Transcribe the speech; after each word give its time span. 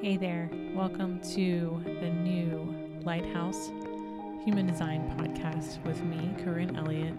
Hey 0.00 0.16
there, 0.16 0.48
welcome 0.76 1.18
to 1.32 1.82
the 1.84 2.08
new 2.08 2.72
Lighthouse 3.02 3.72
Human 4.44 4.68
Design 4.68 5.12
podcast 5.18 5.84
with 5.84 6.00
me, 6.04 6.40
Corinne 6.44 6.76
Elliott. 6.76 7.14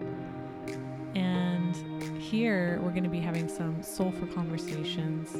And 1.14 1.76
here 2.18 2.80
we're 2.82 2.92
going 2.92 3.04
to 3.04 3.10
be 3.10 3.20
having 3.20 3.50
some 3.50 3.82
soulful 3.82 4.26
conversations 4.28 5.34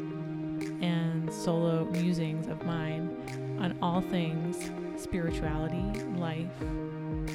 and 0.83 1.33
solo 1.33 1.87
musings 1.87 2.47
of 2.47 2.63
mine 2.67 3.17
on 3.59 3.79
all 3.81 4.03
things 4.03 4.71
spirituality, 5.03 6.05
life, 6.17 6.53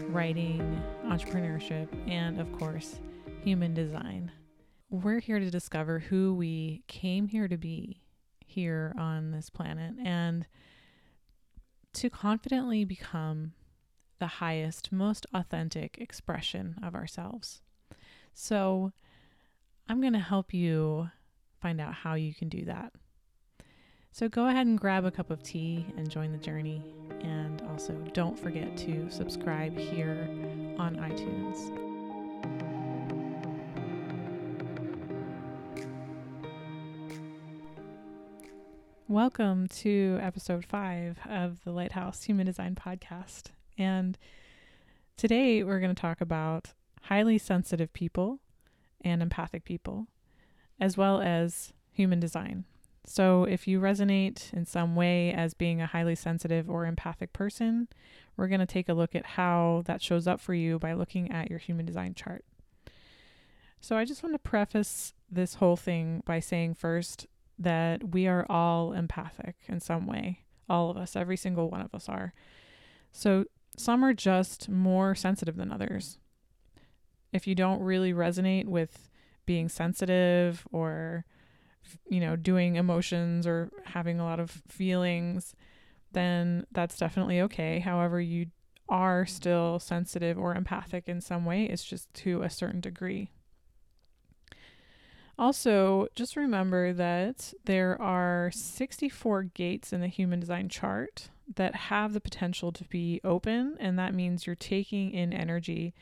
writing, 0.10 0.84
entrepreneurship, 1.06 1.88
and 2.08 2.40
of 2.40 2.52
course, 2.60 3.00
human 3.44 3.74
design. 3.74 4.32
We're 4.92 5.20
here 5.20 5.40
to 5.40 5.50
discover 5.50 5.98
who 5.98 6.36
we 6.36 6.84
came 6.88 7.28
here 7.28 7.48
to 7.48 7.58
be 7.58 8.04
here 8.56 8.96
on 8.98 9.32
this 9.32 9.50
planet 9.50 9.94
and 10.02 10.46
to 11.94 12.10
confidently 12.10 12.86
become 12.86 13.52
the 14.20 14.28
highest, 14.28 14.92
most 14.94 15.26
authentic 15.34 15.98
expression 16.00 16.76
of 16.82 16.96
ourselves. 16.96 17.62
So, 18.34 18.94
I'm 19.88 20.02
going 20.02 20.14
to 20.14 20.20
help 20.20 20.54
you 20.54 21.10
find 21.62 21.80
out 21.80 21.94
how 21.94 22.16
you 22.16 22.34
can 22.34 22.50
do 22.50 22.66
that. 22.66 22.94
So, 24.12 24.30
go 24.30 24.48
ahead 24.48 24.68
and 24.68 24.80
grab 24.80 25.04
a 25.04 25.12
cup 25.12 25.32
of 25.32 25.44
tea 25.44 25.86
and 25.98 26.10
join 26.10 26.32
the 26.32 26.38
journey. 26.38 26.82
And 27.22 27.62
also, 27.70 27.94
don't 28.14 28.40
forget 28.40 28.78
to 28.78 29.10
subscribe 29.10 29.78
here 29.78 30.30
on 30.78 30.96
iTunes. 30.96 31.85
Welcome 39.16 39.70
to 39.70 40.20
episode 40.22 40.66
five 40.66 41.20
of 41.26 41.64
the 41.64 41.72
Lighthouse 41.72 42.24
Human 42.24 42.46
Design 42.46 42.76
Podcast. 42.76 43.44
And 43.78 44.18
today 45.16 45.64
we're 45.64 45.80
going 45.80 45.96
to 45.96 46.02
talk 46.02 46.20
about 46.20 46.74
highly 47.04 47.38
sensitive 47.38 47.94
people 47.94 48.42
and 49.00 49.22
empathic 49.22 49.64
people, 49.64 50.08
as 50.82 50.98
well 50.98 51.22
as 51.22 51.72
human 51.94 52.20
design. 52.20 52.66
So, 53.06 53.46
if 53.46 53.70
you 53.70 53.80
resonate 53.80 54.52
in 54.52 54.66
some 54.66 54.98
way 54.98 55.32
as 55.32 55.54
being 55.54 55.82
a 55.82 55.88
highly 55.88 56.16
sensitive 56.16 56.70
or 56.70 56.86
empathic 56.86 57.32
person, 57.32 57.88
we're 58.36 58.50
going 58.50 58.60
to 58.60 58.66
take 58.66 58.90
a 58.90 58.94
look 58.94 59.16
at 59.16 59.26
how 59.26 59.84
that 59.86 60.02
shows 60.02 60.28
up 60.28 60.42
for 60.42 60.54
you 60.54 60.78
by 60.78 60.92
looking 60.92 61.32
at 61.32 61.50
your 61.50 61.60
human 61.60 61.86
design 61.86 62.16
chart. 62.16 62.44
So, 63.80 63.96
I 63.96 64.04
just 64.04 64.24
want 64.24 64.36
to 64.36 64.40
preface 64.40 65.14
this 65.32 65.54
whole 65.54 65.78
thing 65.78 66.22
by 66.26 66.42
saying 66.42 66.74
first 66.74 67.28
that 67.58 68.14
we 68.14 68.28
are 68.28 68.46
all 68.50 68.94
empathic 68.94 69.56
in 69.68 69.80
some 69.80 70.08
way. 70.08 70.40
All 70.70 70.90
of 70.90 70.98
us, 70.98 71.16
every 71.16 71.38
single 71.38 71.70
one 71.70 71.82
of 71.82 71.94
us 71.94 72.10
are. 72.10 72.34
So 73.12 73.46
some 73.78 74.04
are 74.04 74.14
just 74.14 74.70
more 74.70 75.16
sensitive 75.16 75.56
than 75.56 75.72
others. 75.72 76.18
If 77.32 77.48
you 77.48 77.56
don't 77.56 77.82
really 77.82 78.14
resonate 78.14 78.66
with 78.66 79.10
being 79.46 79.70
sensitive 79.70 80.68
or, 80.72 81.26
you 82.10 82.20
know, 82.20 82.36
doing 82.36 82.76
emotions 82.76 83.46
or 83.46 83.70
having 83.86 84.20
a 84.20 84.24
lot 84.24 84.40
of 84.40 84.64
feelings, 84.68 85.56
then 86.14 86.66
that's 86.72 86.98
definitely 86.98 87.42
okay. 87.42 87.80
However, 87.80 88.20
you 88.20 88.48
are 88.88 89.26
still 89.26 89.80
sensitive 89.80 90.38
or 90.38 90.56
empathic 90.56 91.08
in 91.08 91.22
some 91.22 91.46
way, 91.46 91.66
it's 91.66 91.84
just 91.84 92.14
to 92.14 92.44
a 92.44 92.50
certain 92.50 92.80
degree. 92.80 93.32
Also, 95.38 96.08
just 96.16 96.38
remember 96.38 96.94
that 96.94 97.54
there 97.66 98.02
are 98.02 98.50
64 98.54 99.44
gates 99.44 99.92
in 99.92 100.00
the 100.00 100.08
human 100.08 100.40
design 100.40 100.70
chart 100.70 101.30
that 101.56 101.76
have 101.76 102.14
the 102.14 102.22
potential 102.22 102.72
to 102.72 102.86
be 102.86 103.20
open, 103.24 103.76
and 103.80 104.00
that 104.00 104.14
means 104.14 104.46
you're 104.46 104.56
taking 104.56 105.12
in 105.12 105.34
energy 105.34 105.94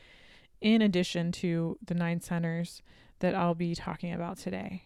in 0.62 0.82
addition 0.82 1.32
to 1.32 1.78
the 1.84 1.96
nine 1.96 2.22
centers 2.22 2.82
that 3.20 3.36
I'll 3.36 3.56
be 3.56 3.76
talking 3.76 4.14
about 4.14 4.38
today. 4.38 4.84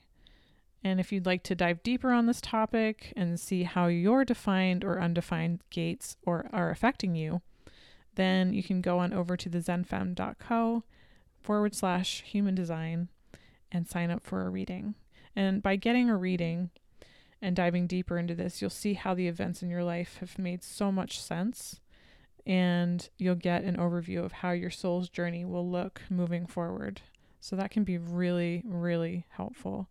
And 0.83 0.99
if 0.99 1.11
you'd 1.11 1.25
like 1.25 1.43
to 1.43 1.55
dive 1.55 1.83
deeper 1.83 2.11
on 2.11 2.25
this 2.25 2.39
topic 2.39 3.11
and 3.15 3.39
see 3.39 3.63
how 3.63 3.87
your 3.87 4.23
defined 4.23 4.83
or 4.83 5.01
undefined 5.01 5.59
gates 5.69 6.17
or 6.23 6.49
are 6.53 6.69
affecting 6.69 7.15
you, 7.15 7.41
then 8.15 8.53
you 8.53 8.63
can 8.63 8.81
go 8.81 8.99
on 8.99 9.11
over 9.11 9.35
to 9.35 9.49
the 9.49 9.59
zenfem.co 9.59 10.83
forward 11.41 11.75
slash 11.75 12.21
human 12.21 12.55
design 12.55 13.09
and 13.71 13.87
sign 13.87 14.11
up 14.11 14.25
for 14.25 14.45
a 14.45 14.49
reading. 14.49 14.95
And 15.35 15.61
by 15.61 15.75
getting 15.75 16.09
a 16.09 16.17
reading 16.17 16.71
and 17.41 17.55
diving 17.55 17.87
deeper 17.87 18.17
into 18.17 18.35
this, 18.35 18.61
you'll 18.61 18.69
see 18.69 18.93
how 18.93 19.13
the 19.13 19.27
events 19.27 19.61
in 19.61 19.69
your 19.69 19.83
life 19.83 20.17
have 20.19 20.39
made 20.39 20.63
so 20.63 20.91
much 20.91 21.21
sense. 21.21 21.79
And 22.45 23.07
you'll 23.17 23.35
get 23.35 23.63
an 23.63 23.77
overview 23.77 24.23
of 24.23 24.31
how 24.31 24.51
your 24.51 24.71
soul's 24.71 25.09
journey 25.09 25.45
will 25.45 25.69
look 25.69 26.01
moving 26.09 26.47
forward. 26.47 27.01
So 27.39 27.55
that 27.55 27.71
can 27.71 27.83
be 27.83 27.97
really, 27.97 28.63
really 28.65 29.25
helpful. 29.29 29.87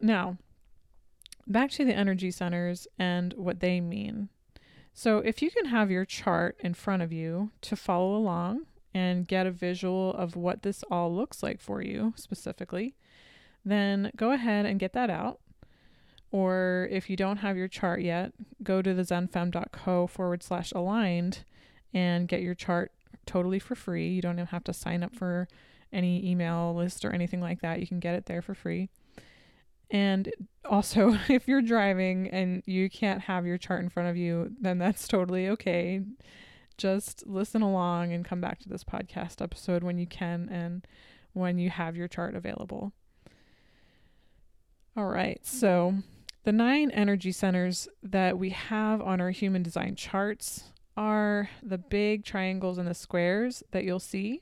Now, 0.00 0.38
back 1.46 1.70
to 1.72 1.84
the 1.84 1.94
energy 1.94 2.30
centers 2.30 2.88
and 2.98 3.32
what 3.34 3.60
they 3.60 3.80
mean. 3.80 4.28
So, 4.92 5.18
if 5.18 5.42
you 5.42 5.50
can 5.50 5.66
have 5.66 5.90
your 5.90 6.06
chart 6.06 6.56
in 6.60 6.72
front 6.72 7.02
of 7.02 7.12
you 7.12 7.50
to 7.60 7.76
follow 7.76 8.16
along 8.16 8.62
and 8.96 9.28
get 9.28 9.46
a 9.46 9.50
visual 9.50 10.14
of 10.14 10.36
what 10.36 10.62
this 10.62 10.82
all 10.90 11.14
looks 11.14 11.42
like 11.42 11.60
for 11.60 11.82
you 11.82 12.14
specifically, 12.16 12.94
then 13.62 14.10
go 14.16 14.32
ahead 14.32 14.64
and 14.64 14.80
get 14.80 14.94
that 14.94 15.10
out. 15.10 15.38
Or 16.30 16.88
if 16.90 17.10
you 17.10 17.14
don't 17.14 17.36
have 17.36 17.58
your 17.58 17.68
chart 17.68 18.00
yet, 18.00 18.32
go 18.62 18.80
to 18.80 18.94
the 18.94 19.02
zenfem.co 19.02 20.06
forward 20.06 20.42
slash 20.42 20.72
aligned 20.72 21.44
and 21.92 22.26
get 22.26 22.40
your 22.40 22.54
chart 22.54 22.90
totally 23.26 23.58
for 23.58 23.74
free. 23.74 24.08
You 24.08 24.22
don't 24.22 24.38
have 24.38 24.64
to 24.64 24.72
sign 24.72 25.02
up 25.02 25.14
for 25.14 25.46
any 25.92 26.26
email 26.26 26.74
list 26.74 27.04
or 27.04 27.12
anything 27.12 27.42
like 27.42 27.60
that. 27.60 27.80
You 27.80 27.86
can 27.86 28.00
get 28.00 28.14
it 28.14 28.24
there 28.24 28.40
for 28.40 28.54
free. 28.54 28.88
And 29.90 30.32
also, 30.64 31.18
if 31.28 31.46
you're 31.46 31.60
driving 31.60 32.30
and 32.30 32.62
you 32.64 32.88
can't 32.88 33.20
have 33.20 33.44
your 33.44 33.58
chart 33.58 33.82
in 33.82 33.90
front 33.90 34.08
of 34.08 34.16
you, 34.16 34.54
then 34.58 34.78
that's 34.78 35.06
totally 35.06 35.50
okay 35.50 36.00
just 36.76 37.26
listen 37.26 37.62
along 37.62 38.12
and 38.12 38.24
come 38.24 38.40
back 38.40 38.58
to 38.60 38.68
this 38.68 38.84
podcast 38.84 39.40
episode 39.40 39.82
when 39.82 39.98
you 39.98 40.06
can 40.06 40.48
and 40.50 40.86
when 41.32 41.58
you 41.58 41.70
have 41.70 41.96
your 41.96 42.08
chart 42.08 42.34
available. 42.34 42.92
All 44.96 45.06
right, 45.06 45.44
so 45.44 45.94
the 46.44 46.52
nine 46.52 46.90
energy 46.90 47.32
centers 47.32 47.88
that 48.02 48.38
we 48.38 48.50
have 48.50 49.02
on 49.02 49.20
our 49.20 49.30
human 49.30 49.62
design 49.62 49.94
charts 49.96 50.64
are 50.96 51.50
the 51.62 51.76
big 51.76 52.24
triangles 52.24 52.78
and 52.78 52.88
the 52.88 52.94
squares 52.94 53.62
that 53.72 53.84
you'll 53.84 53.98
see, 54.00 54.40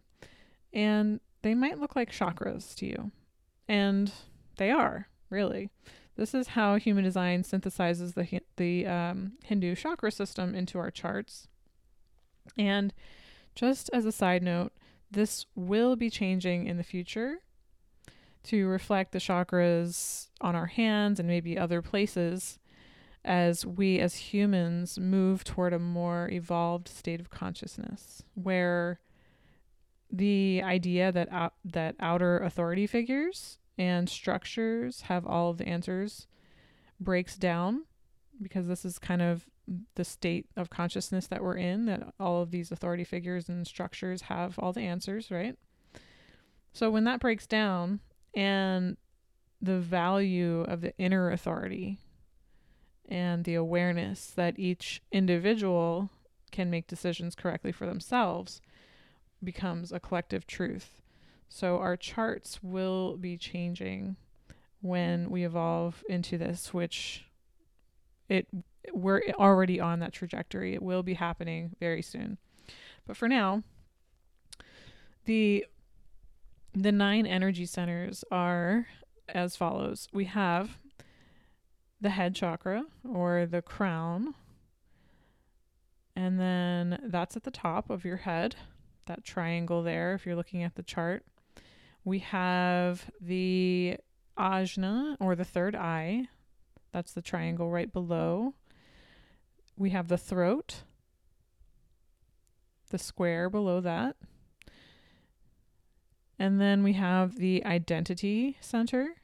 and 0.72 1.20
they 1.42 1.54
might 1.54 1.80
look 1.80 1.96
like 1.96 2.12
chakras 2.12 2.74
to 2.76 2.86
you. 2.86 3.10
And 3.68 4.12
they 4.56 4.70
are, 4.70 5.08
really. 5.30 5.70
This 6.16 6.34
is 6.34 6.48
how 6.48 6.76
human 6.76 7.02
design 7.02 7.42
synthesizes 7.42 8.14
the, 8.14 8.40
the 8.56 8.86
um, 8.86 9.32
Hindu 9.42 9.74
chakra 9.74 10.12
system 10.12 10.54
into 10.54 10.78
our 10.78 10.90
charts. 10.90 11.48
And 12.58 12.92
just 13.54 13.90
as 13.92 14.04
a 14.04 14.12
side 14.12 14.42
note, 14.42 14.72
this 15.10 15.46
will 15.54 15.96
be 15.96 16.10
changing 16.10 16.66
in 16.66 16.76
the 16.76 16.82
future 16.82 17.38
to 18.44 18.66
reflect 18.66 19.12
the 19.12 19.18
chakras 19.18 20.28
on 20.40 20.54
our 20.54 20.66
hands 20.66 21.18
and 21.18 21.28
maybe 21.28 21.58
other 21.58 21.80
places 21.80 22.58
as 23.24 23.64
we 23.64 23.98
as 23.98 24.16
humans 24.16 24.98
move 24.98 25.44
toward 25.44 25.72
a 25.72 25.78
more 25.78 26.28
evolved 26.30 26.88
state 26.88 27.20
of 27.20 27.30
consciousness 27.30 28.22
where 28.34 29.00
the 30.12 30.62
idea 30.62 31.10
that 31.10 31.32
out, 31.32 31.54
that 31.64 31.96
outer 31.98 32.38
authority 32.38 32.86
figures 32.86 33.58
and 33.78 34.08
structures 34.08 35.02
have 35.02 35.26
all 35.26 35.50
of 35.50 35.56
the 35.58 35.66
answers 35.66 36.26
breaks 37.00 37.36
down 37.36 37.84
because 38.42 38.66
this 38.66 38.84
is 38.84 38.98
kind 38.98 39.22
of 39.22 39.46
the 39.94 40.04
state 40.04 40.46
of 40.56 40.70
consciousness 40.70 41.26
that 41.28 41.42
we're 41.42 41.56
in, 41.56 41.86
that 41.86 42.12
all 42.20 42.42
of 42.42 42.50
these 42.50 42.70
authority 42.70 43.04
figures 43.04 43.48
and 43.48 43.66
structures 43.66 44.22
have 44.22 44.58
all 44.58 44.72
the 44.72 44.82
answers, 44.82 45.30
right? 45.30 45.56
So 46.72 46.90
when 46.90 47.04
that 47.04 47.20
breaks 47.20 47.46
down 47.46 48.00
and 48.34 48.96
the 49.62 49.78
value 49.78 50.62
of 50.62 50.80
the 50.80 50.96
inner 50.98 51.30
authority 51.30 51.98
and 53.08 53.44
the 53.44 53.54
awareness 53.54 54.30
that 54.30 54.58
each 54.58 55.02
individual 55.12 56.10
can 56.50 56.70
make 56.70 56.86
decisions 56.86 57.34
correctly 57.34 57.72
for 57.72 57.86
themselves 57.86 58.60
becomes 59.42 59.92
a 59.92 60.00
collective 60.00 60.46
truth. 60.46 61.00
So 61.48 61.78
our 61.78 61.96
charts 61.96 62.60
will 62.62 63.16
be 63.16 63.36
changing 63.36 64.16
when 64.80 65.30
we 65.30 65.44
evolve 65.44 66.02
into 66.08 66.36
this, 66.36 66.74
which 66.74 67.26
it 68.28 68.48
we're 68.92 69.22
already 69.38 69.80
on 69.80 70.00
that 70.00 70.12
trajectory. 70.12 70.74
It 70.74 70.82
will 70.82 71.02
be 71.02 71.14
happening 71.14 71.74
very 71.80 72.02
soon. 72.02 72.38
But 73.06 73.16
for 73.16 73.28
now, 73.28 73.62
the 75.24 75.66
the 76.74 76.92
nine 76.92 77.26
energy 77.26 77.66
centers 77.66 78.24
are 78.30 78.86
as 79.28 79.56
follows. 79.56 80.08
We 80.12 80.24
have 80.24 80.78
the 82.00 82.10
head 82.10 82.34
chakra 82.34 82.84
or 83.08 83.46
the 83.46 83.62
crown. 83.62 84.34
And 86.16 86.38
then 86.38 87.00
that's 87.04 87.36
at 87.36 87.44
the 87.44 87.50
top 87.50 87.90
of 87.90 88.04
your 88.04 88.18
head, 88.18 88.56
that 89.06 89.24
triangle 89.24 89.82
there, 89.82 90.14
if 90.14 90.26
you're 90.26 90.36
looking 90.36 90.62
at 90.62 90.74
the 90.74 90.82
chart. 90.82 91.24
We 92.04 92.18
have 92.20 93.10
the 93.20 93.96
ajna 94.38 95.16
or 95.20 95.34
the 95.34 95.44
third 95.44 95.74
eye. 95.74 96.28
That's 96.92 97.12
the 97.12 97.22
triangle 97.22 97.70
right 97.70 97.92
below. 97.92 98.54
We 99.76 99.90
have 99.90 100.08
the 100.08 100.18
throat, 100.18 100.82
the 102.90 102.98
square 102.98 103.50
below 103.50 103.80
that. 103.80 104.16
And 106.38 106.60
then 106.60 106.82
we 106.82 106.94
have 106.94 107.36
the 107.36 107.64
identity 107.64 108.56
center, 108.60 109.16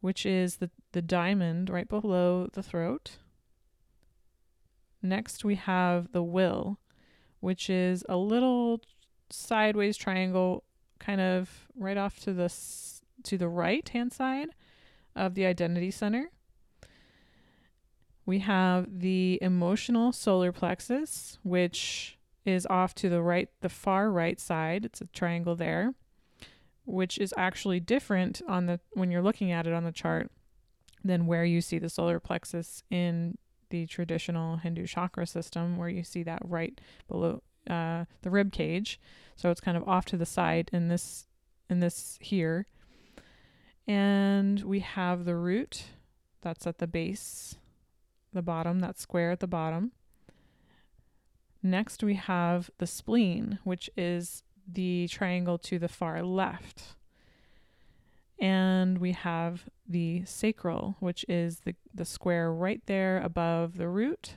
which 0.00 0.24
is 0.24 0.56
the, 0.56 0.70
the 0.92 1.02
diamond 1.02 1.70
right 1.70 1.88
below 1.88 2.48
the 2.52 2.62
throat. 2.62 3.18
Next, 5.02 5.44
we 5.44 5.54
have 5.54 6.12
the 6.12 6.22
will, 6.22 6.78
which 7.40 7.70
is 7.70 8.04
a 8.08 8.16
little 8.16 8.80
sideways 9.30 9.96
triangle 9.96 10.64
kind 10.98 11.20
of 11.20 11.68
right 11.76 11.96
off 11.96 12.18
to 12.20 12.32
the 12.32 12.52
to 13.22 13.36
the 13.36 13.48
right 13.48 13.88
hand 13.88 14.12
side 14.12 14.48
of 15.14 15.34
the 15.34 15.44
identity 15.46 15.90
center. 15.90 16.30
We 18.28 18.40
have 18.40 19.00
the 19.00 19.38
emotional 19.40 20.12
solar 20.12 20.52
plexus, 20.52 21.38
which 21.44 22.18
is 22.44 22.66
off 22.66 22.94
to 22.96 23.08
the 23.08 23.22
right, 23.22 23.48
the 23.62 23.70
far 23.70 24.10
right 24.10 24.38
side. 24.38 24.84
It's 24.84 25.00
a 25.00 25.06
triangle 25.06 25.56
there, 25.56 25.94
which 26.84 27.16
is 27.16 27.32
actually 27.38 27.80
different 27.80 28.42
on 28.46 28.66
the 28.66 28.80
when 28.92 29.10
you're 29.10 29.22
looking 29.22 29.50
at 29.50 29.66
it 29.66 29.72
on 29.72 29.84
the 29.84 29.92
chart 29.92 30.30
than 31.02 31.26
where 31.26 31.46
you 31.46 31.62
see 31.62 31.78
the 31.78 31.88
solar 31.88 32.20
plexus 32.20 32.82
in 32.90 33.38
the 33.70 33.86
traditional 33.86 34.58
Hindu 34.58 34.86
chakra 34.86 35.26
system, 35.26 35.78
where 35.78 35.88
you 35.88 36.04
see 36.04 36.22
that 36.24 36.42
right 36.44 36.78
below 37.08 37.42
uh, 37.70 38.04
the 38.20 38.28
rib 38.28 38.52
cage. 38.52 39.00
So 39.36 39.50
it's 39.50 39.62
kind 39.62 39.78
of 39.78 39.88
off 39.88 40.04
to 40.04 40.18
the 40.18 40.26
side 40.26 40.68
in 40.70 40.88
this 40.88 41.28
in 41.70 41.80
this 41.80 42.18
here. 42.20 42.66
And 43.86 44.60
we 44.64 44.80
have 44.80 45.24
the 45.24 45.34
root 45.34 45.84
that's 46.42 46.66
at 46.66 46.76
the 46.76 46.86
base, 46.86 47.56
the 48.32 48.42
bottom, 48.42 48.80
that 48.80 48.98
square 48.98 49.30
at 49.30 49.40
the 49.40 49.46
bottom. 49.46 49.92
Next, 51.62 52.02
we 52.02 52.14
have 52.14 52.70
the 52.78 52.86
spleen, 52.86 53.58
which 53.64 53.90
is 53.96 54.42
the 54.70 55.08
triangle 55.08 55.58
to 55.58 55.78
the 55.78 55.88
far 55.88 56.22
left. 56.22 56.94
And 58.38 58.98
we 58.98 59.12
have 59.12 59.64
the 59.88 60.24
sacral, 60.24 60.96
which 61.00 61.24
is 61.28 61.60
the, 61.60 61.74
the 61.92 62.04
square 62.04 62.52
right 62.52 62.80
there 62.86 63.20
above 63.20 63.76
the 63.76 63.88
root 63.88 64.36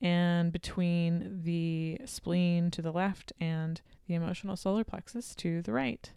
and 0.00 0.52
between 0.52 1.42
the 1.42 1.98
spleen 2.06 2.70
to 2.70 2.80
the 2.80 2.92
left 2.92 3.32
and 3.40 3.80
the 4.06 4.14
emotional 4.14 4.56
solar 4.56 4.84
plexus 4.84 5.34
to 5.34 5.60
the 5.60 5.72
right. 5.72 6.12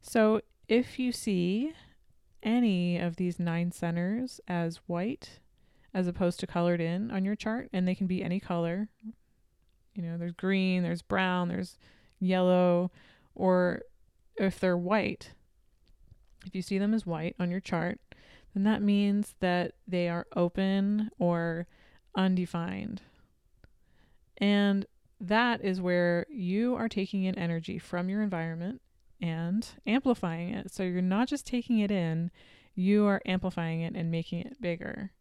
So 0.00 0.40
if 0.66 0.98
you 0.98 1.12
see 1.12 1.72
any 2.42 2.98
of 2.98 3.16
these 3.16 3.38
nine 3.38 3.72
centers 3.72 4.40
as 4.48 4.80
white 4.86 5.40
as 5.96 6.06
opposed 6.06 6.38
to 6.38 6.46
colored 6.46 6.78
in 6.78 7.10
on 7.10 7.24
your 7.24 7.34
chart, 7.34 7.70
and 7.72 7.88
they 7.88 7.94
can 7.94 8.06
be 8.06 8.22
any 8.22 8.38
color, 8.38 8.86
you 9.94 10.02
know, 10.02 10.18
there's 10.18 10.32
green, 10.32 10.82
there's 10.82 11.00
brown, 11.00 11.48
there's 11.48 11.78
yellow, 12.20 12.90
or 13.34 13.80
if 14.36 14.60
they're 14.60 14.76
white, 14.76 15.32
if 16.44 16.54
you 16.54 16.60
see 16.60 16.76
them 16.76 16.92
as 16.92 17.06
white 17.06 17.34
on 17.40 17.50
your 17.50 17.60
chart, 17.60 17.98
then 18.52 18.64
that 18.64 18.82
means 18.82 19.36
that 19.40 19.72
they 19.88 20.06
are 20.06 20.26
open 20.36 21.10
or 21.18 21.66
undefined. 22.14 23.00
And 24.36 24.84
that 25.18 25.64
is 25.64 25.80
where 25.80 26.26
you 26.28 26.74
are 26.74 26.90
taking 26.90 27.24
in 27.24 27.38
energy 27.38 27.78
from 27.78 28.10
your 28.10 28.20
environment 28.20 28.82
and 29.22 29.66
amplifying 29.86 30.50
it. 30.50 30.70
So 30.70 30.82
you're 30.82 31.00
not 31.00 31.28
just 31.28 31.46
taking 31.46 31.78
it 31.78 31.90
in, 31.90 32.30
you 32.74 33.06
are 33.06 33.22
amplifying 33.24 33.80
it 33.80 33.94
and 33.96 34.10
making 34.10 34.40
it 34.40 34.60
bigger. 34.60 35.12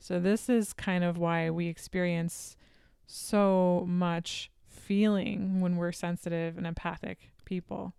So 0.00 0.18
this 0.18 0.48
is 0.48 0.72
kind 0.72 1.04
of 1.04 1.18
why 1.18 1.50
we 1.50 1.68
experience 1.68 2.56
so 3.06 3.84
much 3.86 4.50
feeling 4.66 5.60
when 5.60 5.76
we're 5.76 5.92
sensitive 5.92 6.56
and 6.56 6.66
empathic 6.66 7.32
people. 7.44 7.92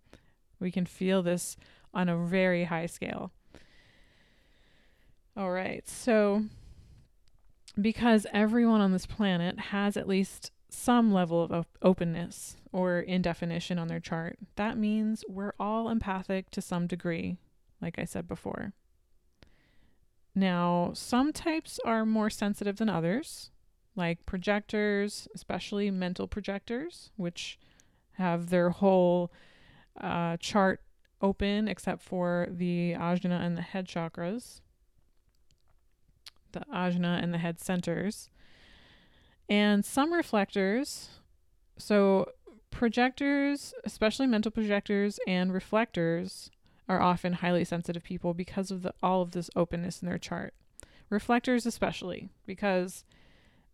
We 0.58 0.72
can 0.72 0.84
feel 0.84 1.22
this 1.22 1.56
on 1.94 2.08
a 2.08 2.16
very 2.16 2.64
high 2.64 2.86
scale. 2.86 3.30
All 5.36 5.52
right. 5.52 5.88
So, 5.88 6.44
because 7.80 8.26
everyone 8.32 8.80
on 8.80 8.92
this 8.92 9.06
planet 9.06 9.58
has 9.58 9.96
at 9.96 10.08
least 10.08 10.50
some 10.68 11.12
level 11.12 11.42
of 11.44 11.66
openness 11.82 12.56
or 12.72 13.00
indefinition 13.00 13.78
on 13.78 13.88
their 13.88 14.00
chart, 14.00 14.38
that 14.56 14.76
means 14.76 15.24
we're 15.28 15.54
all 15.58 15.88
empathic 15.88 16.50
to 16.50 16.60
some 16.60 16.86
degree, 16.86 17.36
like 17.80 17.98
I 17.98 18.04
said 18.04 18.26
before. 18.26 18.72
Now, 20.34 20.92
some 20.94 21.32
types 21.32 21.78
are 21.84 22.06
more 22.06 22.30
sensitive 22.30 22.76
than 22.76 22.88
others, 22.88 23.50
like 23.94 24.24
projectors, 24.24 25.28
especially 25.34 25.90
mental 25.90 26.26
projectors, 26.26 27.10
which 27.16 27.58
have 28.12 28.48
their 28.48 28.70
whole 28.70 29.30
uh, 30.00 30.36
chart 30.38 30.80
open 31.20 31.68
except 31.68 32.02
for 32.02 32.48
the 32.50 32.94
ajna 32.98 33.40
and 33.40 33.56
the 33.56 33.62
head 33.62 33.86
chakras, 33.86 34.60
the 36.52 36.60
ajna 36.72 37.22
and 37.22 37.32
the 37.32 37.38
head 37.38 37.60
centers. 37.60 38.30
And 39.48 39.84
some 39.84 40.12
reflectors, 40.12 41.10
so 41.76 42.30
projectors, 42.70 43.74
especially 43.84 44.26
mental 44.26 44.50
projectors 44.50 45.20
and 45.26 45.52
reflectors, 45.52 46.50
are 46.92 47.02
often 47.02 47.34
highly 47.34 47.64
sensitive 47.64 48.04
people 48.04 48.34
because 48.34 48.70
of 48.70 48.82
the, 48.82 48.92
all 49.02 49.22
of 49.22 49.32
this 49.32 49.50
openness 49.56 50.02
in 50.02 50.08
their 50.08 50.18
chart. 50.18 50.52
Reflectors, 51.08 51.66
especially, 51.66 52.30
because 52.46 53.04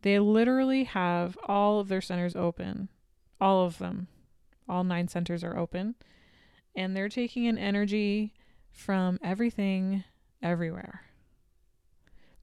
they 0.03 0.19
literally 0.19 0.85
have 0.85 1.37
all 1.47 1.81
of 1.81 1.89
their 1.89 2.01
centers 2.01 2.37
open. 2.37 2.89
All 3.41 3.65
of 3.65 3.79
them. 3.79 4.07
All 4.69 4.85
nine 4.85 5.09
centers 5.09 5.43
are 5.43 5.57
open 5.57 5.95
and 6.77 6.97
they're 6.97 7.09
taking 7.09 7.45
in 7.45 7.59
energy 7.59 8.33
from 8.71 9.19
everything 9.23 10.05
everywhere. 10.41 11.03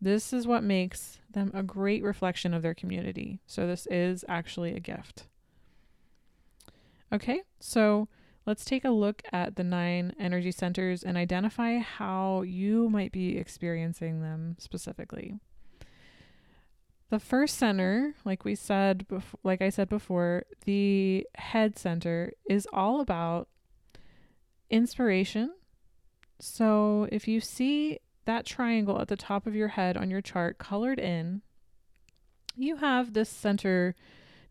This 0.02 0.34
is 0.34 0.46
what 0.46 0.64
makes 0.64 1.20
them 1.32 1.52
a 1.54 1.64
great 1.64 2.04
reflection 2.04 2.54
of 2.54 2.62
their 2.62 2.74
community. 2.74 3.40
So, 3.48 3.66
this 3.66 3.88
is 3.90 4.26
actually 4.28 4.76
a 4.76 4.82
gift. 4.82 5.24
Okay, 7.14 7.42
so 7.62 8.10
let's 8.46 8.66
take 8.66 8.86
a 8.86 8.90
look 8.90 9.24
at 9.32 9.56
the 9.56 9.64
nine 9.64 10.14
energy 10.20 10.52
centers 10.52 11.04
and 11.04 11.18
identify 11.18 11.78
how 11.78 12.42
you 12.44 12.90
might 12.90 13.12
be 13.12 13.38
experiencing 13.38 14.22
them 14.22 14.56
specifically. 14.60 15.40
The 17.10 17.20
first 17.20 17.58
center, 17.58 18.16
like 18.26 18.44
we 18.44 18.56
said, 18.56 19.06
like 19.44 19.62
I 19.62 19.70
said 19.70 19.90
before, 19.90 20.44
the 20.66 21.26
head 21.36 21.78
center 21.78 22.34
is 22.50 22.68
all 22.74 23.00
about 23.00 23.48
inspiration. 24.70 25.52
So 26.40 27.08
if 27.12 27.28
you 27.28 27.40
see 27.40 28.00
that 28.26 28.46
triangle 28.46 29.00
at 29.00 29.08
the 29.08 29.16
top 29.16 29.46
of 29.46 29.56
your 29.56 29.70
head 29.70 29.98
on 29.98 30.10
your 30.10 30.22
chart 30.22 30.58
colored 30.58 31.00
in, 31.00 31.42
you 32.56 32.78
have 32.78 33.14
this 33.14 33.30
center 33.30 33.96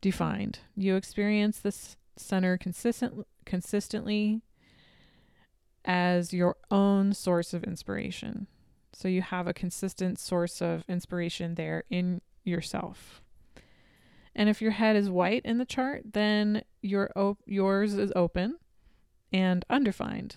defined. 0.01 0.61
You 0.77 0.97
experience 0.97 1.59
this 1.59 1.97
center 2.17 2.57
consistent 2.57 3.27
consistently 3.45 4.43
as 5.85 6.33
your 6.33 6.57
own 6.71 7.13
source 7.13 7.53
of 7.53 7.65
inspiration. 7.65 8.47
So 8.93 9.09
you 9.09 9.23
have 9.23 9.47
a 9.47 9.53
consistent 9.55 10.19
source 10.19 10.63
of 10.63 10.85
inspiration 10.89 11.57
there 11.57 11.85
in 11.91 12.21
yourself. 12.45 13.23
And 14.35 14.49
if 14.49 14.61
your 14.61 14.73
head 14.73 14.97
is 14.97 15.11
white 15.11 15.45
in 15.45 15.59
the 15.59 15.65
chart, 15.65 16.13
then 16.13 16.63
your 16.83 17.11
op- 17.17 17.43
yours 17.47 17.95
is 17.95 18.13
open 18.17 18.59
and 19.33 19.65
undefined, 19.71 20.37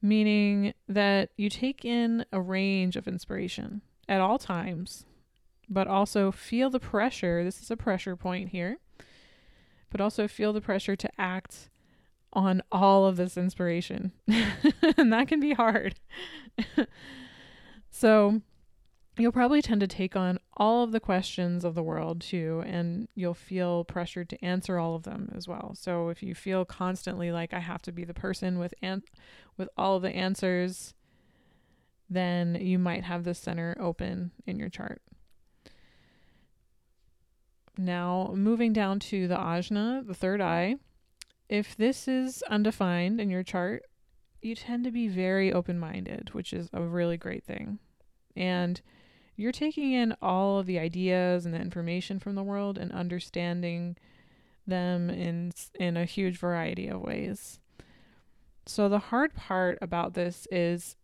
meaning 0.00 0.74
that 0.88 1.30
you 1.36 1.50
take 1.50 1.84
in 1.84 2.24
a 2.32 2.40
range 2.40 2.96
of 2.96 3.08
inspiration 3.08 3.82
at 4.08 4.20
all 4.20 4.38
times, 4.38 5.04
but 5.68 5.86
also 5.86 6.30
feel 6.30 6.70
the 6.70 6.80
pressure. 6.80 7.44
This 7.44 7.60
is 7.62 7.70
a 7.70 7.76
pressure 7.76 8.16
point 8.16 8.50
here, 8.50 8.78
but 9.92 10.00
also 10.00 10.26
feel 10.26 10.52
the 10.52 10.60
pressure 10.60 10.96
to 10.96 11.08
act 11.18 11.70
on 12.32 12.62
all 12.72 13.06
of 13.06 13.16
this 13.16 13.36
inspiration. 13.36 14.10
and 14.96 15.12
that 15.12 15.28
can 15.28 15.38
be 15.38 15.52
hard. 15.52 16.00
so, 17.90 18.40
you'll 19.18 19.32
probably 19.32 19.60
tend 19.60 19.80
to 19.80 19.86
take 19.86 20.16
on 20.16 20.38
all 20.56 20.82
of 20.82 20.92
the 20.92 21.00
questions 21.00 21.64
of 21.64 21.74
the 21.74 21.82
world 21.82 22.20
too, 22.20 22.62
and 22.66 23.08
you'll 23.14 23.34
feel 23.34 23.84
pressured 23.84 24.28
to 24.30 24.44
answer 24.44 24.78
all 24.78 24.94
of 24.94 25.02
them 25.02 25.30
as 25.36 25.46
well. 25.46 25.74
So 25.78 26.08
if 26.08 26.22
you 26.22 26.34
feel 26.34 26.64
constantly 26.64 27.30
like 27.30 27.52
I 27.52 27.58
have 27.58 27.82
to 27.82 27.92
be 27.92 28.04
the 28.04 28.14
person 28.14 28.58
with 28.58 28.74
an- 28.82 29.02
with 29.56 29.68
all 29.76 29.96
of 29.96 30.02
the 30.02 30.10
answers, 30.10 30.94
then 32.08 32.54
you 32.54 32.78
might 32.78 33.04
have 33.04 33.24
the 33.24 33.34
center 33.34 33.76
open 33.78 34.32
in 34.46 34.58
your 34.58 34.68
chart. 34.68 35.02
Now, 37.78 38.32
moving 38.34 38.72
down 38.72 38.98
to 39.00 39.26
the 39.26 39.36
ajna, 39.36 40.06
the 40.06 40.14
third 40.14 40.40
eye, 40.40 40.76
if 41.48 41.76
this 41.76 42.06
is 42.06 42.42
undefined 42.44 43.20
in 43.20 43.30
your 43.30 43.42
chart, 43.42 43.84
you 44.42 44.54
tend 44.54 44.84
to 44.84 44.90
be 44.90 45.08
very 45.08 45.52
open 45.52 45.78
minded, 45.78 46.30
which 46.32 46.52
is 46.52 46.68
a 46.72 46.82
really 46.82 47.16
great 47.16 47.44
thing. 47.44 47.78
And 48.36 48.80
you're 49.36 49.52
taking 49.52 49.92
in 49.92 50.14
all 50.20 50.58
of 50.58 50.66
the 50.66 50.78
ideas 50.78 51.46
and 51.46 51.54
the 51.54 51.60
information 51.60 52.18
from 52.18 52.34
the 52.34 52.42
world 52.42 52.76
and 52.76 52.92
understanding 52.92 53.96
them 54.66 55.10
in 55.10 55.52
in 55.74 55.96
a 55.96 56.04
huge 56.04 56.38
variety 56.38 56.88
of 56.88 57.00
ways. 57.00 57.58
So 58.66 58.88
the 58.88 58.98
hard 58.98 59.34
part 59.34 59.78
about 59.82 60.14
this 60.14 60.46
is 60.50 60.96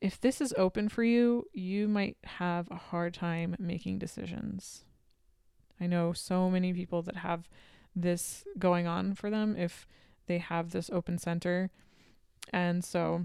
if 0.00 0.20
this 0.20 0.40
is 0.40 0.54
open 0.56 0.88
for 0.88 1.04
you, 1.04 1.46
you 1.52 1.86
might 1.88 2.16
have 2.24 2.68
a 2.70 2.76
hard 2.76 3.14
time 3.14 3.54
making 3.58 3.98
decisions. 3.98 4.84
I 5.82 5.86
know 5.86 6.12
so 6.12 6.48
many 6.48 6.72
people 6.72 7.02
that 7.02 7.16
have 7.16 7.48
this 7.96 8.44
going 8.56 8.86
on 8.86 9.14
for 9.14 9.30
them 9.30 9.56
if 9.56 9.88
they 10.26 10.38
have 10.38 10.70
this 10.70 10.88
open 10.90 11.18
center. 11.18 11.70
And 12.52 12.84
so 12.84 13.24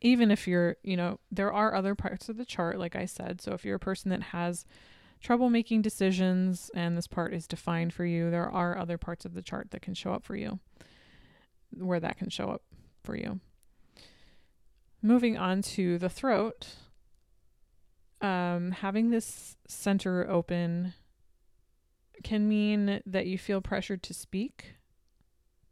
even 0.00 0.30
if 0.30 0.46
you're, 0.46 0.76
you 0.84 0.96
know, 0.96 1.18
there 1.30 1.52
are 1.52 1.74
other 1.74 1.96
parts 1.96 2.28
of 2.28 2.36
the 2.36 2.44
chart 2.44 2.78
like 2.78 2.94
I 2.94 3.04
said. 3.04 3.40
So 3.40 3.52
if 3.52 3.64
you're 3.64 3.76
a 3.76 3.80
person 3.80 4.10
that 4.10 4.22
has 4.22 4.64
trouble 5.20 5.50
making 5.50 5.82
decisions 5.82 6.70
and 6.72 6.96
this 6.96 7.08
part 7.08 7.34
is 7.34 7.48
defined 7.48 7.92
for 7.92 8.04
you, 8.04 8.30
there 8.30 8.48
are 8.48 8.78
other 8.78 8.96
parts 8.96 9.24
of 9.24 9.34
the 9.34 9.42
chart 9.42 9.72
that 9.72 9.82
can 9.82 9.94
show 9.94 10.12
up 10.12 10.24
for 10.24 10.36
you 10.36 10.60
where 11.76 12.00
that 12.00 12.16
can 12.16 12.30
show 12.30 12.48
up 12.50 12.62
for 13.02 13.16
you. 13.16 13.40
Moving 15.02 15.36
on 15.36 15.62
to 15.62 15.98
the 15.98 16.08
throat, 16.08 16.76
um, 18.20 18.70
having 18.70 19.10
this 19.10 19.56
center 19.66 20.28
open 20.30 20.94
can 22.24 22.48
mean 22.48 23.00
that 23.06 23.26
you 23.26 23.38
feel 23.38 23.60
pressured 23.60 24.02
to 24.04 24.14
speak 24.14 24.76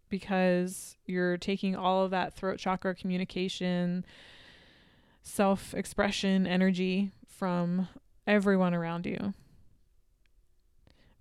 because 0.09 0.97
you're 1.07 1.37
taking 1.37 1.75
all 1.75 2.05
of 2.05 2.11
that 2.13 2.35
throat 2.35 2.59
chakra 2.59 2.95
communication, 2.95 4.05
self 5.23 5.75
expression 5.75 6.47
energy 6.47 7.11
from 7.27 7.89
everyone 8.27 8.75
around 8.75 9.07
you. 9.07 9.35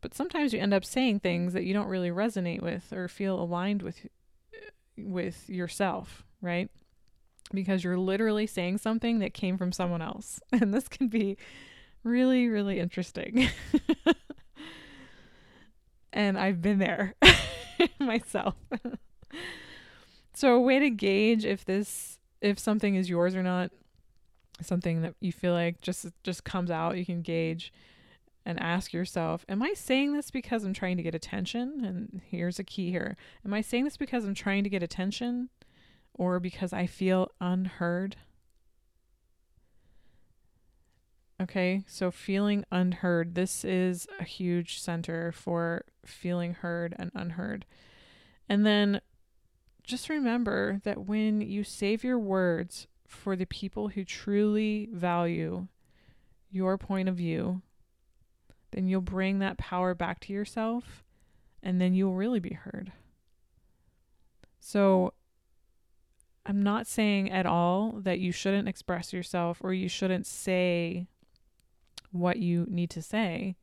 But 0.02 0.14
sometimes 0.14 0.54
you 0.54 0.60
end 0.60 0.74
up 0.74 0.86
saying 0.86 1.22
things 1.22 1.54
that 1.54 1.64
you 1.64 1.74
don't 1.74 1.88
really 1.88 2.10
resonate 2.10 2.62
with 2.62 2.92
or 2.92 3.08
feel 3.08 3.40
aligned 3.42 3.82
with 3.82 4.06
with 4.98 5.50
yourself, 5.50 6.24
right? 6.42 6.70
Because 7.54 7.84
you're 7.84 7.98
literally 7.98 8.46
saying 8.46 8.78
something 8.80 9.20
that 9.20 9.34
came 9.34 9.58
from 9.58 9.72
someone 9.72 10.02
else. 10.02 10.40
And 10.52 10.74
this 10.74 10.88
can 10.88 11.08
be 11.08 11.38
really 12.04 12.48
really 12.48 12.80
interesting. 12.80 13.50
and 16.14 16.38
I've 16.38 16.62
been 16.62 16.78
there 16.78 17.16
myself. 18.00 18.56
so 20.34 20.56
a 20.56 20.60
way 20.60 20.80
to 20.80 20.90
gauge 20.90 21.44
if 21.44 21.66
this 21.66 22.20
if 22.42 22.60
something 22.60 22.96
is 22.96 23.10
yours 23.10 23.36
or 23.36 23.44
not, 23.44 23.72
something 24.62 25.02
that 25.02 25.16
you 25.20 25.32
feel 25.32 25.54
like 25.54 25.82
just 25.82 26.06
just 26.24 26.44
comes 26.44 26.72
out, 26.72 26.98
you 26.98 27.06
can 27.06 27.22
gauge 27.22 27.74
and 28.46 28.60
ask 28.60 28.92
yourself, 28.94 29.46
am 29.48 29.64
I 29.64 29.74
saying 29.74 30.14
this 30.14 30.30
because 30.30 30.64
I'm 30.64 30.74
trying 30.74 30.98
to 30.98 31.04
get 31.04 31.16
attention? 31.16 31.84
And 31.84 32.22
here's 32.30 32.60
a 32.60 32.64
key 32.64 32.92
here. 32.92 33.16
Am 33.46 33.54
I 33.54 33.62
saying 33.62 33.86
this 33.86 33.98
because 33.98 34.26
I'm 34.26 34.36
trying 34.36 34.64
to 34.66 34.70
get 34.70 34.84
attention 34.84 35.50
or 36.14 36.40
because 36.40 36.74
I 36.74 36.86
feel 36.86 37.32
unheard? 37.40 38.18
Okay, 41.42 41.84
so 41.88 42.12
feeling 42.12 42.64
unheard. 42.72 43.36
This 43.36 43.64
is 43.66 44.08
a 44.20 44.24
huge 44.24 44.80
center 44.80 45.32
for 45.32 45.86
feeling 46.06 46.54
heard 46.54 46.96
and 46.98 47.12
unheard. 47.14 47.66
And 48.50 48.66
then 48.66 49.02
just 49.84 50.10
remember 50.10 50.80
that 50.84 51.06
when 51.06 51.42
you 51.42 51.64
save 51.64 52.04
your 52.04 52.20
words 52.20 52.88
for 53.08 53.36
the 53.36 53.46
people 53.46 53.90
who 53.90 54.04
truly 54.04 54.90
value 54.92 55.68
your 56.50 56.78
point 56.78 57.10
of 57.10 57.16
view, 57.16 57.62
then 58.72 58.88
you'll 58.88 59.02
bring 59.02 59.40
that 59.40 59.58
power 59.58 59.94
back 59.94 60.20
to 60.22 60.34
yourself 60.34 61.04
and 61.62 61.80
then 61.80 61.94
you'll 61.94 62.16
really 62.16 62.40
be 62.40 62.54
heard. 62.54 62.92
So, 64.60 65.14
I'm 66.46 66.62
not 66.62 66.88
saying 66.88 67.32
at 67.32 67.46
all 67.46 67.92
that 68.02 68.20
you 68.20 68.34
shouldn't 68.34 68.68
express 68.68 69.14
yourself 69.14 69.60
or 69.62 69.74
you 69.74 69.88
shouldn't 69.88 70.28
say 70.28 71.08
what 72.12 72.38
you 72.38 72.66
need 72.70 72.90
to 72.92 73.02
say. 73.02 73.56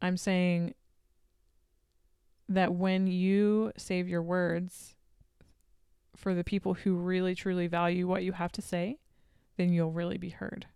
I'm 0.00 0.16
saying 0.16 0.74
that 2.48 2.74
when 2.74 3.06
you 3.06 3.72
save 3.76 4.08
your 4.08 4.22
words 4.22 4.94
for 6.14 6.34
the 6.34 6.44
people 6.44 6.74
who 6.74 6.96
really 6.96 7.34
truly 7.34 7.66
value 7.66 8.06
what 8.06 8.22
you 8.22 8.32
have 8.32 8.52
to 8.52 8.62
say, 8.62 8.98
then 9.56 9.72
you'll 9.72 9.92
really 9.92 10.18
be 10.18 10.30
heard. 10.30 10.66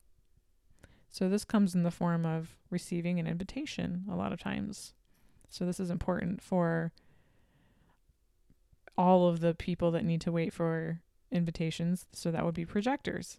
So 1.11 1.29
this 1.29 1.45
comes 1.45 1.75
in 1.75 1.83
the 1.83 1.91
form 1.91 2.25
of 2.25 2.57
receiving 2.71 3.19
an 3.19 3.27
invitation 3.27 4.05
a 4.11 4.15
lot 4.15 4.33
of 4.33 4.41
times. 4.41 4.95
So 5.49 5.67
this 5.67 5.81
is 5.81 5.91
important 5.91 6.41
for 6.41 6.93
all 8.97 9.29
of 9.29 9.41
the 9.41 9.55
people 9.55 9.91
that 9.93 10.05
need 10.05 10.21
to 10.23 10.33
wait 10.33 10.53
for 10.53 11.01
invitations. 11.33 12.07
So 12.13 12.31
that 12.31 12.45
would 12.45 12.55
be 12.55 12.65
projectors. 12.65 13.39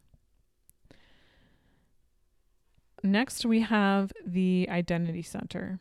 Next, 3.03 3.45
we 3.45 3.61
have 3.61 4.11
the 4.25 4.67
identity 4.69 5.23
center. 5.23 5.79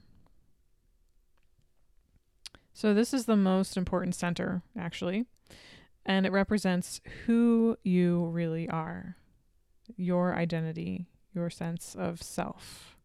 So, 2.73 2.95
this 2.95 3.12
is 3.12 3.27
the 3.27 3.37
most 3.37 3.77
important 3.77 4.15
center, 4.15 4.62
actually, 4.79 5.27
and 6.07 6.25
it 6.25 6.33
represents 6.33 7.00
who 7.27 7.77
you 7.83 8.27
really 8.27 8.69
are 8.69 9.17
your 9.97 10.35
identity, 10.35 11.07
your 11.35 11.50
sense 11.50 11.95
of 11.99 12.23
self. 12.23 12.97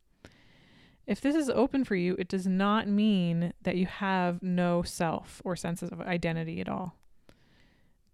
If 1.07 1.21
this 1.21 1.35
is 1.35 1.49
open 1.49 1.83
for 1.83 1.95
you, 1.95 2.15
it 2.17 2.27
does 2.27 2.47
not 2.47 2.87
mean 2.87 3.53
that 3.61 3.75
you 3.75 3.85
have 3.85 4.41
no 4.41 4.81
self 4.81 5.41
or 5.45 5.55
sense 5.55 5.83
of 5.83 6.01
identity 6.01 6.61
at 6.61 6.69
all. 6.69 6.95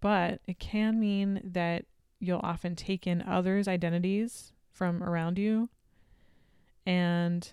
But 0.00 0.40
it 0.46 0.58
can 0.58 1.00
mean 1.00 1.40
that 1.44 1.86
you'll 2.18 2.40
often 2.42 2.76
take 2.76 3.06
in 3.06 3.22
others' 3.22 3.68
identities 3.68 4.52
from 4.72 5.02
around 5.02 5.38
you 5.38 5.68
and 6.86 7.52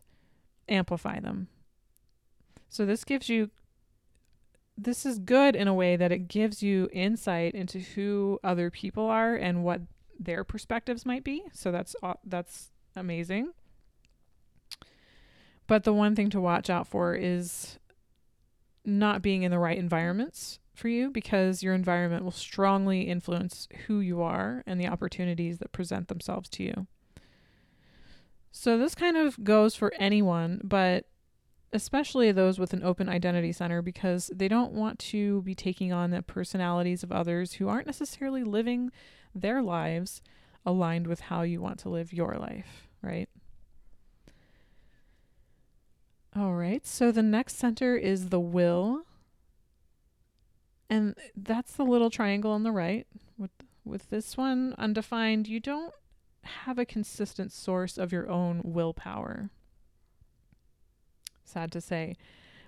amplify 0.68 1.20
them. 1.20 1.48
So 2.70 2.86
this 2.86 3.04
gives 3.04 3.30
you 3.30 3.50
this 4.78 5.06
is 5.06 5.20
good 5.20 5.56
in 5.56 5.68
a 5.68 5.74
way 5.74 5.98
that 5.98 6.12
it 6.12 6.30
gives 6.30 6.64
you 6.64 6.88
insight 6.94 7.54
into 7.54 7.80
who 7.80 8.40
other 8.44 8.72
people 8.72 9.06
are 9.06 9.36
and 9.36 9.64
what 9.64 9.82
their 10.18 10.44
perspectives 10.44 11.06
might 11.06 11.24
be. 11.24 11.44
So 11.54 11.72
that's 11.72 11.96
that's 12.26 12.72
amazing. 12.96 13.52
But 15.68 15.84
the 15.84 15.94
one 15.94 16.16
thing 16.16 16.30
to 16.32 16.42
watch 16.42 16.70
out 16.70 16.88
for 16.88 17.14
is 17.14 17.78
not 18.86 19.22
being 19.22 19.44
in 19.44 19.52
the 19.52 19.60
right 19.60 19.78
environments 19.78 20.60
for 20.74 20.88
you 20.88 21.12
because 21.12 21.62
your 21.62 21.76
environment 21.76 22.24
will 22.24 22.32
strongly 22.32 23.02
influence 23.02 23.68
who 23.86 24.00
you 24.00 24.22
are 24.22 24.64
and 24.66 24.80
the 24.80 24.88
opportunities 24.88 25.60
that 25.60 25.72
present 25.72 26.08
themselves 26.08 26.50
to 26.50 26.64
you. 26.64 26.88
So 28.52 28.78
this 28.78 28.96
kind 28.96 29.18
of 29.18 29.44
goes 29.44 29.76
for 29.76 29.94
anyone, 30.00 30.62
but 30.64 31.06
especially 31.72 32.32
those 32.32 32.58
with 32.58 32.74
an 32.74 32.84
open 32.84 33.08
identity 33.08 33.52
center 33.52 33.82
because 33.82 34.32
they 34.34 34.48
don't 34.48 34.74
want 34.74 34.98
to 34.98 35.42
be 35.44 35.54
taking 35.54 35.94
on 35.94 36.10
the 36.10 36.22
personalities 36.22 37.04
of 37.04 37.12
others 37.12 37.54
who 37.54 37.68
aren't 37.68 37.86
necessarily 37.86 38.44
living 38.44 38.92
their 39.36 39.62
lives 39.62 40.22
aligned 40.66 41.08
with 41.08 41.20
how 41.22 41.44
you 41.44 41.62
want 41.62 41.80
to 41.80 41.90
live 41.90 42.12
your 42.12 42.36
life, 42.36 42.88
right? 43.02 43.30
All 46.36 46.54
right. 46.54 46.86
So 46.86 47.12
the 47.12 47.24
next 47.24 47.58
center 47.58 47.96
is 47.96 48.30
the 48.30 48.40
will. 48.40 49.04
And 50.90 51.16
that's 51.36 51.74
the 51.74 51.84
little 51.84 52.10
triangle 52.10 52.52
on 52.52 52.64
the 52.64 52.72
right. 52.72 53.06
With 53.38 53.52
with 53.86 54.10
this 54.10 54.38
one 54.38 54.76
undefined, 54.78 55.48
you 55.48 55.60
don't 55.60 55.94
have 56.66 56.78
a 56.78 56.86
consistent 56.86 57.52
source 57.52 57.98
of 57.98 58.12
your 58.12 58.30
own 58.30 58.62
willpower. 58.64 59.50
Sad 61.44 61.72
to 61.72 61.82
say. 61.82 62.18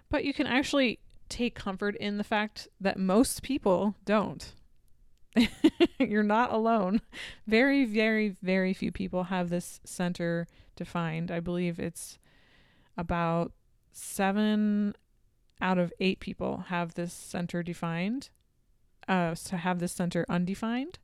But 0.09 0.25
you 0.25 0.33
can 0.33 0.47
actually 0.47 0.99
take 1.29 1.55
comfort 1.55 1.95
in 1.95 2.17
the 2.17 2.23
fact 2.23 2.67
that 2.79 2.97
most 2.97 3.43
people 3.43 3.95
don't. 4.05 4.53
You're 5.99 6.23
not 6.23 6.51
alone. 6.51 7.01
Very, 7.47 7.85
very, 7.85 8.35
very 8.41 8.73
few 8.73 8.91
people 8.91 9.25
have 9.25 9.49
this 9.49 9.79
center 9.85 10.47
defined. 10.75 11.31
I 11.31 11.39
believe 11.39 11.79
it's 11.79 12.17
about 12.97 13.53
seven 13.93 14.95
out 15.61 15.77
of 15.77 15.93
eight 15.99 16.19
people 16.19 16.65
have 16.67 16.95
this 16.95 17.13
center 17.13 17.61
defined, 17.61 18.29
uh, 19.07 19.35
to 19.35 19.57
have 19.57 19.79
this 19.79 19.91
center 19.91 20.25
undefined. 20.27 20.99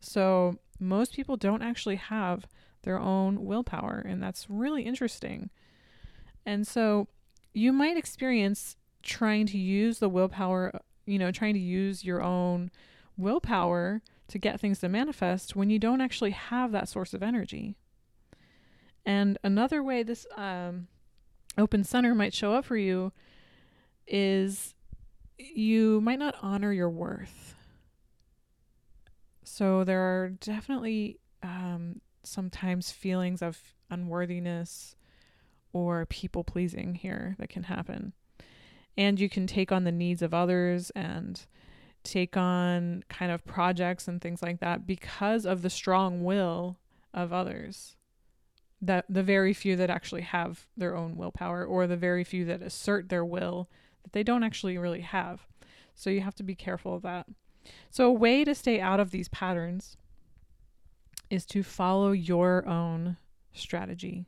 So 0.00 0.58
most 0.80 1.14
people 1.14 1.36
don't 1.36 1.62
actually 1.62 1.96
have 1.96 2.46
their 2.82 2.98
own 2.98 3.44
willpower, 3.44 4.04
and 4.06 4.22
that's 4.22 4.48
really 4.48 4.82
interesting. 4.82 5.50
And 6.44 6.66
so 6.66 7.08
you 7.52 7.72
might 7.72 7.96
experience 7.96 8.76
trying 9.02 9.46
to 9.46 9.58
use 9.58 9.98
the 9.98 10.08
willpower, 10.08 10.80
you 11.06 11.18
know, 11.18 11.30
trying 11.30 11.54
to 11.54 11.60
use 11.60 12.04
your 12.04 12.22
own 12.22 12.70
willpower 13.16 14.02
to 14.28 14.38
get 14.38 14.60
things 14.60 14.80
to 14.80 14.88
manifest 14.88 15.54
when 15.54 15.70
you 15.70 15.78
don't 15.78 16.00
actually 16.00 16.32
have 16.32 16.72
that 16.72 16.88
source 16.88 17.14
of 17.14 17.22
energy. 17.22 17.76
And 19.06 19.38
another 19.44 19.82
way 19.82 20.02
this 20.02 20.26
um, 20.36 20.88
open 21.58 21.84
center 21.84 22.14
might 22.14 22.34
show 22.34 22.54
up 22.54 22.64
for 22.64 22.76
you 22.76 23.12
is 24.06 24.74
you 25.38 26.00
might 26.00 26.18
not 26.18 26.36
honor 26.42 26.72
your 26.72 26.90
worth. 26.90 27.53
So 29.54 29.84
there 29.84 30.00
are 30.00 30.30
definitely 30.30 31.20
um, 31.40 32.00
sometimes 32.24 32.90
feelings 32.90 33.40
of 33.40 33.56
unworthiness 33.88 34.96
or 35.72 36.06
people 36.06 36.42
pleasing 36.42 36.96
here 36.96 37.36
that 37.38 37.50
can 37.50 37.62
happen. 37.62 38.14
And 38.96 39.20
you 39.20 39.28
can 39.28 39.46
take 39.46 39.70
on 39.70 39.84
the 39.84 39.92
needs 39.92 40.22
of 40.22 40.34
others 40.34 40.90
and 40.96 41.40
take 42.02 42.36
on 42.36 43.04
kind 43.08 43.30
of 43.30 43.44
projects 43.44 44.08
and 44.08 44.20
things 44.20 44.42
like 44.42 44.58
that 44.58 44.88
because 44.88 45.46
of 45.46 45.62
the 45.62 45.70
strong 45.70 46.24
will 46.24 46.80
of 47.12 47.32
others. 47.32 47.94
That 48.82 49.04
the 49.08 49.22
very 49.22 49.52
few 49.52 49.76
that 49.76 49.88
actually 49.88 50.22
have 50.22 50.66
their 50.76 50.96
own 50.96 51.14
willpower 51.14 51.64
or 51.64 51.86
the 51.86 51.96
very 51.96 52.24
few 52.24 52.44
that 52.46 52.60
assert 52.60 53.08
their 53.08 53.24
will 53.24 53.70
that 54.02 54.14
they 54.14 54.24
don't 54.24 54.42
actually 54.42 54.78
really 54.78 55.02
have. 55.02 55.46
So 55.94 56.10
you 56.10 56.22
have 56.22 56.34
to 56.34 56.42
be 56.42 56.56
careful 56.56 56.96
of 56.96 57.02
that. 57.02 57.28
So 57.90 58.06
a 58.06 58.12
way 58.12 58.44
to 58.44 58.54
stay 58.54 58.80
out 58.80 59.00
of 59.00 59.10
these 59.10 59.28
patterns 59.28 59.96
is 61.30 61.46
to 61.46 61.62
follow 61.62 62.12
your 62.12 62.66
own 62.66 63.16
strategy 63.52 64.26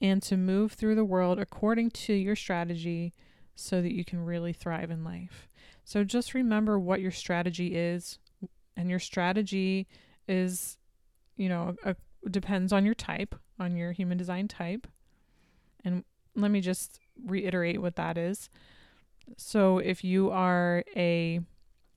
and 0.00 0.22
to 0.22 0.36
move 0.36 0.72
through 0.72 0.94
the 0.94 1.04
world 1.04 1.38
according 1.38 1.90
to 1.90 2.12
your 2.12 2.36
strategy 2.36 3.12
so 3.54 3.80
that 3.80 3.94
you 3.94 4.04
can 4.04 4.24
really 4.24 4.52
thrive 4.52 4.90
in 4.90 5.04
life. 5.04 5.48
So 5.84 6.04
just 6.04 6.34
remember 6.34 6.78
what 6.78 7.00
your 7.00 7.10
strategy 7.10 7.76
is 7.76 8.18
and 8.76 8.90
your 8.90 8.98
strategy 8.98 9.86
is 10.26 10.78
you 11.36 11.48
know 11.48 11.74
a, 11.84 11.94
depends 12.30 12.72
on 12.72 12.84
your 12.84 12.94
type, 12.94 13.34
on 13.58 13.76
your 13.76 13.92
human 13.92 14.18
design 14.18 14.48
type. 14.48 14.86
And 15.84 16.04
let 16.34 16.50
me 16.50 16.60
just 16.60 16.98
reiterate 17.24 17.80
what 17.80 17.96
that 17.96 18.16
is. 18.16 18.48
So 19.36 19.78
if 19.78 20.04
you 20.04 20.30
are 20.30 20.84
a 20.94 21.40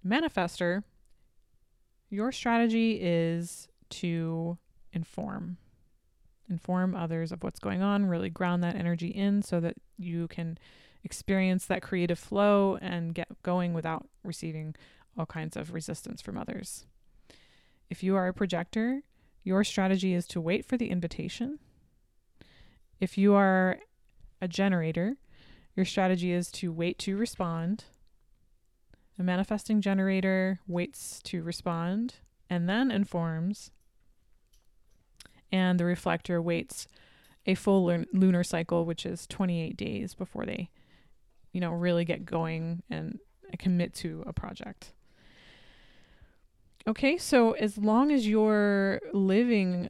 manifester, 0.06 0.84
your 2.10 2.32
strategy 2.32 3.00
is 3.02 3.68
to 3.90 4.58
inform. 4.94 5.58
Inform 6.50 6.96
others 6.96 7.32
of 7.32 7.44
what's 7.44 7.60
going 7.60 7.82
on, 7.82 8.06
really 8.06 8.30
ground 8.30 8.64
that 8.64 8.76
energy 8.76 9.10
in 9.10 9.42
so 9.42 9.60
that 9.60 9.76
you 9.98 10.28
can 10.28 10.58
experience 11.04 11.66
that 11.66 11.82
creative 11.82 12.20
flow 12.20 12.78
and 12.82 13.14
get 13.14 13.28
going 13.44 13.74
without 13.74 14.08
receiving 14.24 14.76
all 15.18 15.26
kinds 15.26 15.58
of 15.58 15.74
resistance 15.74 16.22
from 16.22 16.38
others. 16.38 16.86
If 17.90 18.04
you 18.04 18.16
are 18.16 18.28
a 18.28 18.34
projector, 18.34 19.02
your 19.44 19.64
strategy 19.64 20.14
is 20.14 20.26
to 20.28 20.42
wait 20.42 20.66
for 20.66 20.78
the 20.78 20.90
invitation. 20.90 21.60
If 23.00 23.18
you 23.18 23.34
are 23.34 23.80
a 24.42 24.48
generator, 24.48 25.18
your 25.78 25.86
strategy 25.86 26.32
is 26.34 26.52
to 26.52 26.74
wait 26.74 26.98
to 26.98 27.16
respond. 27.16 27.86
A 29.20 29.24
manifesting 29.24 29.80
generator 29.80 30.60
waits 30.68 31.22
to 31.26 31.44
respond 31.44 32.16
and 32.50 32.68
then 32.68 32.90
informs. 32.92 33.70
And 35.52 35.80
the 35.80 35.86
reflector 35.86 36.42
waits 36.42 36.88
a 37.46 37.54
full 37.54 38.04
lunar 38.12 38.44
cycle, 38.44 38.86
which 38.86 39.06
is 39.06 39.28
28 39.28 39.78
days 39.78 40.16
before 40.16 40.46
they, 40.46 40.70
you 41.54 41.62
know, 41.62 41.72
really 41.72 42.04
get 42.04 42.26
going 42.26 42.82
and 42.90 43.20
commit 43.60 43.94
to 43.96 44.24
a 44.26 44.34
project. 44.34 44.94
Okay, 46.88 47.18
so 47.18 47.52
as 47.52 47.78
long 47.78 48.12
as 48.12 48.28
you're 48.28 49.00
living, 49.14 49.90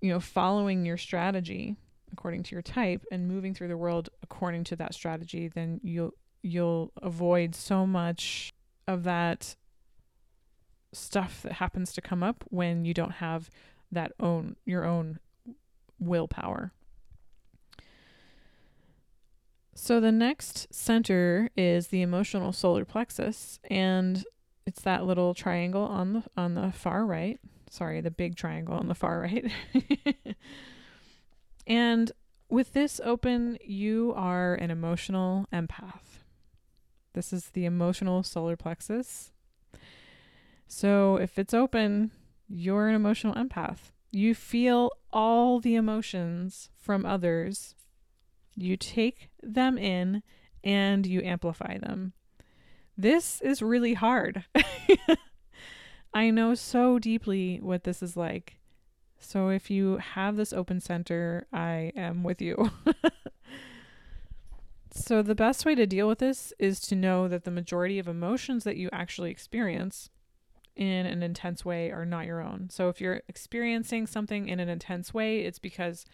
you 0.00 0.10
know, 0.10 0.20
following 0.20 0.84
your 0.84 0.96
strategy 0.96 1.76
according 2.20 2.42
to 2.42 2.54
your 2.54 2.60
type 2.60 3.02
and 3.10 3.26
moving 3.26 3.54
through 3.54 3.68
the 3.68 3.76
world 3.78 4.10
according 4.22 4.62
to 4.62 4.76
that 4.76 4.92
strategy, 4.92 5.48
then 5.48 5.80
you'll 5.82 6.12
you'll 6.42 6.92
avoid 7.00 7.54
so 7.54 7.86
much 7.86 8.52
of 8.86 9.04
that 9.04 9.56
stuff 10.92 11.40
that 11.42 11.52
happens 11.52 11.94
to 11.94 12.02
come 12.02 12.22
up 12.22 12.44
when 12.48 12.84
you 12.84 12.92
don't 12.92 13.12
have 13.12 13.48
that 13.90 14.12
own 14.20 14.54
your 14.66 14.84
own 14.84 15.18
willpower. 15.98 16.72
So 19.74 19.98
the 19.98 20.12
next 20.12 20.74
center 20.74 21.48
is 21.56 21.86
the 21.86 22.02
emotional 22.02 22.52
solar 22.52 22.84
plexus 22.84 23.58
and 23.70 24.22
it's 24.66 24.82
that 24.82 25.06
little 25.06 25.32
triangle 25.32 25.84
on 25.84 26.12
the 26.12 26.22
on 26.36 26.54
the 26.54 26.70
far 26.70 27.06
right. 27.06 27.40
Sorry, 27.70 28.02
the 28.02 28.10
big 28.10 28.36
triangle 28.36 28.74
on 28.74 28.88
the 28.88 28.94
far 28.94 29.20
right. 29.20 29.50
and 31.70 32.10
with 32.48 32.72
this 32.72 33.00
open, 33.04 33.56
you 33.64 34.12
are 34.16 34.54
an 34.54 34.72
emotional 34.72 35.46
empath. 35.52 36.24
This 37.12 37.32
is 37.32 37.50
the 37.50 37.64
emotional 37.64 38.24
solar 38.24 38.56
plexus. 38.56 39.30
So 40.66 41.16
if 41.16 41.38
it's 41.38 41.54
open, 41.54 42.10
you're 42.48 42.88
an 42.88 42.96
emotional 42.96 43.34
empath. 43.34 43.92
You 44.10 44.34
feel 44.34 44.90
all 45.12 45.60
the 45.60 45.76
emotions 45.76 46.70
from 46.76 47.06
others. 47.06 47.76
You 48.56 48.76
take 48.76 49.30
them 49.40 49.78
in 49.78 50.24
and 50.64 51.06
you 51.06 51.22
amplify 51.22 51.78
them. 51.78 52.14
This 52.98 53.40
is 53.42 53.62
really 53.62 53.94
hard. 53.94 54.44
I 56.14 56.30
know 56.30 56.56
so 56.56 56.98
deeply 56.98 57.60
what 57.62 57.84
this 57.84 58.02
is 58.02 58.16
like. 58.16 58.59
So 59.20 59.50
if 59.50 59.70
you 59.70 59.98
have 59.98 60.36
this 60.36 60.52
open 60.52 60.80
center, 60.80 61.46
I 61.52 61.92
am 61.94 62.24
with 62.24 62.40
you. 62.40 62.70
so 64.90 65.22
the 65.22 65.34
best 65.34 65.64
way 65.64 65.74
to 65.74 65.86
deal 65.86 66.08
with 66.08 66.18
this 66.18 66.52
is 66.58 66.80
to 66.80 66.96
know 66.96 67.28
that 67.28 67.44
the 67.44 67.50
majority 67.50 67.98
of 67.98 68.08
emotions 68.08 68.64
that 68.64 68.76
you 68.76 68.88
actually 68.92 69.30
experience 69.30 70.08
in 70.74 71.04
an 71.04 71.22
intense 71.22 71.64
way 71.64 71.90
are 71.90 72.06
not 72.06 72.24
your 72.24 72.40
own. 72.40 72.70
So 72.70 72.88
if 72.88 73.00
you're 73.00 73.22
experiencing 73.28 74.06
something 74.06 74.48
in 74.48 74.58
an 74.58 74.70
intense 74.70 75.12
way, 75.12 75.40
it's 75.40 75.58
because 75.58 76.06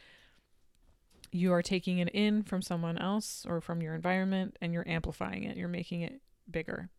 you 1.30 1.52
are 1.52 1.62
taking 1.62 1.98
it 1.98 2.08
in 2.08 2.42
from 2.42 2.60
someone 2.60 2.98
else 2.98 3.46
or 3.48 3.60
from 3.60 3.80
your 3.80 3.94
environment 3.94 4.56
and 4.60 4.72
you're 4.72 4.88
amplifying 4.88 5.44
it. 5.44 5.56
You're 5.56 5.68
making 5.68 6.02
it 6.02 6.20
bigger. 6.50 6.90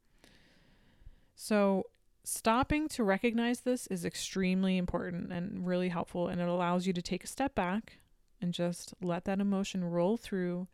So, 1.35 1.83
stopping 2.27 2.89
to 2.89 3.03
recognize 3.05 3.61
this 3.61 3.87
is 3.87 4.03
extremely 4.03 4.77
important 4.77 5.31
and 5.31 5.65
really 5.65 5.87
helpful, 5.87 6.27
and 6.27 6.41
it 6.41 6.47
allows 6.47 6.85
you 6.85 6.91
to 6.91 7.01
take 7.01 7.23
a 7.23 7.27
step 7.27 7.55
back 7.55 7.99
and 8.41 8.53
just 8.53 8.93
let 9.01 9.23
that 9.23 9.39
emotion 9.39 9.83
roll 9.83 10.17
through 10.17 10.67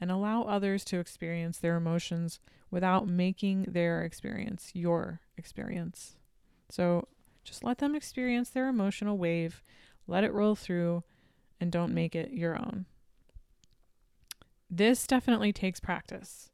and 0.00 0.10
allow 0.10 0.42
others 0.42 0.84
to 0.84 0.98
experience 0.98 1.58
their 1.58 1.76
emotions 1.76 2.40
without 2.72 3.06
making 3.06 3.62
their 3.68 4.02
experience 4.02 4.72
your 4.74 5.20
experience. 5.38 6.16
So, 6.68 7.06
just 7.44 7.62
let 7.62 7.78
them 7.78 7.94
experience 7.94 8.50
their 8.50 8.68
emotional 8.68 9.16
wave, 9.16 9.62
let 10.08 10.24
it 10.24 10.32
roll 10.32 10.56
through, 10.56 11.04
and 11.60 11.70
don't 11.70 11.94
make 11.94 12.16
it 12.16 12.32
your 12.32 12.56
own. 12.56 12.84
This 14.68 15.06
definitely 15.06 15.52
takes 15.52 15.78
practice, 15.78 16.50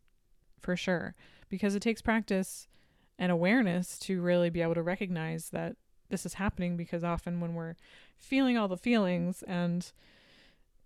for 0.60 0.76
sure 0.76 1.14
because 1.48 1.74
it 1.74 1.80
takes 1.80 2.02
practice 2.02 2.68
and 3.22 3.30
awareness 3.30 4.00
to 4.00 4.20
really 4.20 4.50
be 4.50 4.62
able 4.62 4.74
to 4.74 4.82
recognize 4.82 5.50
that 5.50 5.76
this 6.08 6.26
is 6.26 6.34
happening 6.34 6.76
because 6.76 7.04
often 7.04 7.40
when 7.40 7.54
we're 7.54 7.76
feeling 8.18 8.58
all 8.58 8.66
the 8.66 8.76
feelings 8.76 9.44
and 9.46 9.92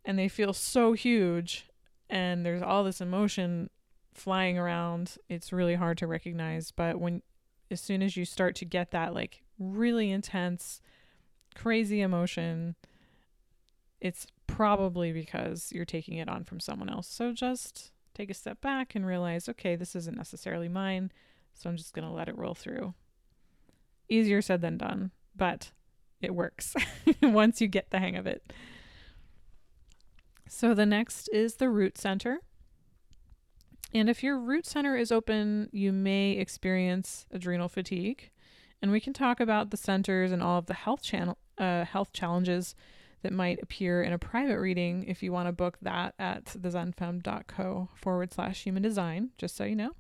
and 0.05 0.19
they 0.19 0.29
feel 0.29 0.53
so 0.53 0.93
huge 0.93 1.65
and 2.11 2.45
there's 2.45 2.61
all 2.61 2.85
this 2.85 3.01
emotion 3.01 3.71
flying 4.13 4.59
around 4.59 5.17
it's 5.31 5.51
really 5.51 5.77
hard 5.77 5.97
to 5.97 6.07
recognize. 6.07 6.71
But 6.71 7.01
when 7.01 7.23
as 7.71 7.81
soon 7.81 8.03
as 8.03 8.19
you 8.19 8.27
start 8.27 8.55
to 8.57 8.67
get 8.67 8.91
that 8.91 9.15
like 9.15 9.43
really 9.59 10.11
intense 10.11 10.83
crazy 11.55 12.03
emotion 12.03 12.77
it's 13.99 14.27
probably 14.47 15.11
because 15.11 15.73
you're 15.73 15.87
taking 15.87 16.19
it 16.19 16.29
on 16.29 16.45
from 16.45 16.61
someone 16.61 16.91
else. 16.91 17.09
So 17.09 17.33
just 17.33 17.93
take 18.13 18.29
a 18.29 18.35
step 18.35 18.61
back 18.61 18.95
and 18.95 19.07
realize, 19.07 19.49
okay, 19.49 19.75
this 19.75 19.97
isn't 19.97 20.19
necessarily 20.19 20.69
mine, 20.69 21.11
so 21.57 21.71
I'm 21.71 21.77
just 21.77 21.95
going 21.95 22.07
to 22.07 22.13
let 22.13 22.29
it 22.29 22.37
roll 22.37 22.55
through. 22.55 22.95
Easier 24.09 24.43
said 24.43 24.61
than 24.61 24.77
done, 24.77 25.11
but 25.35 25.73
it 26.21 26.35
works 26.35 26.75
once 27.23 27.61
you 27.61 27.67
get 27.67 27.91
the 27.91 27.99
hang 27.99 28.17
of 28.17 28.27
it. 28.27 28.53
So 30.49 30.75
the 30.75 30.87
next 30.87 31.29
is 31.33 31.57
the 31.57 31.69
root 31.69 31.99
center. 31.99 32.41
And 33.93 34.09
if 34.09 34.23
your 34.23 34.39
root 34.39 34.67
center 34.67 34.97
is 34.97 35.11
open, 35.11 35.69
you 35.73 35.93
may 35.93 36.33
experience 36.33 37.27
adrenal 37.33 37.69
fatigue. 37.69 38.31
And 38.83 38.93
we 38.93 39.01
can 39.01 39.13
talk 39.13 39.41
about 39.41 39.71
the 39.71 39.77
centers 39.77 40.33
and 40.33 40.43
all 40.43 40.59
of 40.59 40.67
the 40.67 40.75
health 40.75 41.03
channel 41.03 41.39
uh, 41.59 41.87
health 41.87 42.13
challenges 42.13 42.75
that 43.23 43.33
might 43.33 43.59
appear 43.63 44.03
in 44.03 44.13
a 44.13 44.19
private 44.19 44.59
reading 44.59 45.05
if 45.05 45.23
you 45.23 45.33
want 45.33 45.49
to 45.49 45.53
book 45.53 45.79
that 45.81 46.15
at 46.19 46.45
thezenfem.co 46.45 47.89
forward 47.95 48.33
slash 48.33 48.63
human 48.63 48.83
design, 48.83 49.31
just 49.39 49.57
so 49.57 49.65
you 49.65 49.75
know. 49.75 49.93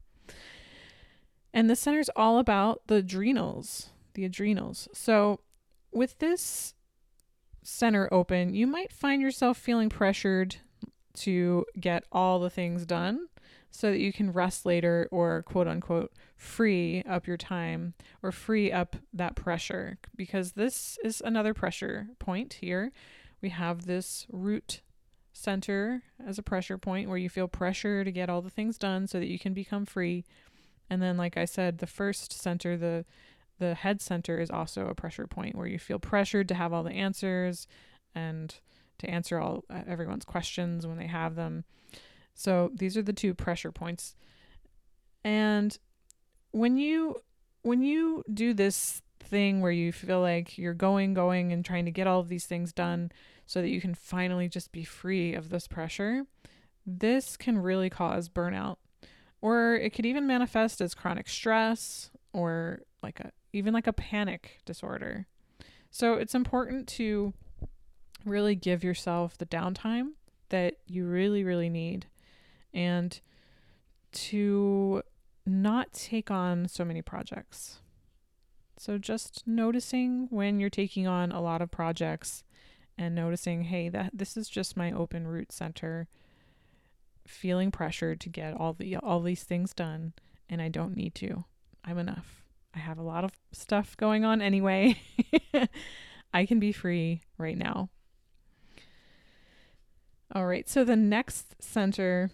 And 1.57 1.71
the 1.71 1.75
center 1.75 2.01
is 2.01 2.11
all 2.15 2.39
about 2.39 2.83
the 2.87 2.97
adrenals, 2.97 3.89
the 4.13 4.27
adrenals. 4.27 4.91
So 4.93 5.41
with 5.91 6.19
this 6.19 6.75
center 7.63 8.13
open, 8.13 8.53
you 8.53 8.67
might 8.67 8.93
find 8.93 9.23
yourself 9.23 9.57
feeling 9.57 9.89
pressured 9.89 10.57
to 11.21 11.65
get 11.81 12.05
all 12.13 12.41
the 12.41 12.51
things 12.51 12.85
done 12.85 13.29
so 13.71 13.91
that 13.91 14.01
you 14.01 14.13
can 14.13 14.35
rest 14.35 14.67
later 14.67 15.09
or 15.11 15.45
quote 15.45 15.67
unquote 15.67 16.13
free 16.37 17.03
up 17.09 17.27
your 17.27 17.39
time 17.39 17.95
or 18.23 18.33
free 18.33 18.71
up 18.71 18.97
that 19.15 19.35
pressure 19.35 19.97
because 20.15 20.53
this 20.53 20.99
is 21.03 21.23
another 21.25 21.55
pressure 21.55 22.09
point 22.19 22.59
here. 22.61 22.93
We 23.41 23.49
have 23.49 23.87
this 23.87 24.27
root 24.31 24.83
center 25.37 26.03
as 26.25 26.39
a 26.39 26.43
pressure 26.43 26.79
point 26.79 27.09
where 27.09 27.19
you 27.19 27.29
feel 27.29 27.49
pressure 27.49 28.05
to 28.05 28.11
get 28.11 28.29
all 28.29 28.43
the 28.43 28.51
things 28.51 28.79
done 28.79 29.07
so 29.07 29.19
that 29.19 29.29
you 29.29 29.39
can 29.39 29.53
become 29.53 29.85
free. 29.85 30.25
And 30.89 31.03
then 31.03 31.17
like 31.17 31.37
I 31.37 31.45
said, 31.45 31.79
the 31.79 31.87
first 31.87 32.33
center, 32.33 32.77
the 32.77 33.05
the 33.59 33.75
head 33.75 34.03
center 34.03 34.39
is 34.39 34.51
also 34.51 34.87
a 34.87 34.95
pressure 34.95 35.27
point 35.27 35.57
where 35.57 35.67
you 35.67 35.79
feel 35.79 35.99
pressured 35.99 36.47
to 36.49 36.55
have 36.55 36.75
all 36.75 36.83
the 36.83 36.91
answers 36.91 37.67
and 38.15 38.55
to 38.99 39.09
answer 39.09 39.39
all 39.39 39.65
uh, 39.71 39.81
everyone's 39.87 40.25
questions 40.25 40.87
when 40.87 40.99
they 40.99 41.07
have 41.07 41.37
them. 41.37 41.65
So 42.35 42.71
these 42.75 42.97
are 42.97 43.03
the 43.03 43.13
two 43.15 43.33
pressure 43.33 43.73
points. 43.73 44.15
And 45.25 45.77
when 46.51 46.77
you 46.77 47.17
when 47.63 47.83
you 47.83 48.23
do 48.33 48.55
this 48.55 49.03
thing 49.21 49.61
where 49.61 49.73
you 49.73 49.91
feel 49.91 50.21
like 50.21 50.57
you're 50.57 50.75
going 50.75 51.15
going 51.15 51.53
and 51.53 51.65
trying 51.65 51.85
to 51.87 51.91
get 51.91 52.07
all 52.07 52.21
of 52.21 52.29
these 52.29 52.47
things 52.47 52.73
done 52.73 53.11
so 53.47 53.61
that 53.61 53.71
you 53.71 53.81
can 53.81 53.95
finally 53.95 54.49
just 54.49 54.71
be 54.71 54.85
free 54.85 55.35
of 55.35 55.49
this 55.49 55.67
pressure, 55.67 56.25
this 56.87 57.37
can 57.37 57.59
really 57.59 57.91
cause 57.91 58.29
burnout. 58.29 58.77
Or 59.41 59.75
it 59.75 59.91
could 59.91 60.07
even 60.07 60.27
manifest 60.27 60.81
as 60.81 60.95
chronic 60.95 61.29
stress 61.29 62.11
or 62.33 62.81
like 63.03 63.21
a 63.21 63.33
even 63.53 63.73
like 63.73 63.87
a 63.87 63.93
panic 63.93 64.59
disorder. 64.65 65.27
So 65.91 66.15
it's 66.15 66.35
important 66.35 66.89
to 66.89 67.33
really 68.25 68.55
give 68.55 68.83
yourself 68.83 69.39
the 69.39 69.47
downtime 69.47 70.11
that 70.49 70.75
you 70.87 71.07
really 71.07 71.45
really 71.45 71.71
need 71.71 72.07
and 72.75 73.21
to 74.13 75.03
not 75.47 75.93
take 75.93 76.31
on 76.31 76.69
so 76.69 76.85
many 76.85 77.03
projects. 77.03 77.81
So 78.79 78.99
just 78.99 79.47
noticing 79.47 80.27
when 80.31 80.61
you're 80.61 80.69
taking 80.69 81.07
on 81.07 81.33
a 81.33 81.41
lot 81.41 81.63
of 81.63 81.71
projects 81.71 82.45
and 82.99 83.15
noticing, 83.15 83.63
hey, 83.63 83.89
that 83.89 84.11
this 84.13 84.37
is 84.37 84.49
just 84.49 84.77
my 84.77 84.93
open 84.93 85.27
root 85.27 85.53
center 85.53 86.09
feeling 87.27 87.71
pressured 87.71 88.21
to 88.21 88.29
get 88.29 88.55
all 88.55 88.73
the 88.73 88.97
all 88.97 89.21
these 89.21 89.43
things 89.43 89.73
done 89.73 90.13
and 90.49 90.63
I 90.63 90.69
don't 90.69 90.97
need 90.97 91.15
to. 91.17 91.45
I'm 91.85 91.99
enough. 91.99 92.43
I 92.75 92.79
have 92.79 92.99
a 92.99 93.03
lot 93.03 93.25
of 93.25 93.33
stuff 93.53 93.97
going 93.97 94.25
on 94.25 94.43
anyway. 94.43 95.01
I 96.35 96.47
can 96.47 96.59
be 96.59 96.73
free 96.73 97.23
right 97.39 97.57
now. 97.57 97.89
All 100.35 100.47
right, 100.47 100.69
so 100.69 100.85
the 100.85 100.97
next 100.97 101.55
center 101.63 102.31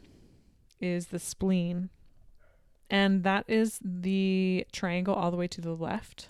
is 0.81 1.09
the 1.09 1.19
spleen. 1.19 1.91
And 2.91 3.23
that 3.23 3.45
is 3.49 3.79
the 3.83 4.67
triangle 4.73 5.15
all 5.15 5.31
the 5.31 5.37
way 5.37 5.47
to 5.49 5.61
the 5.61 5.77
left 5.77 6.29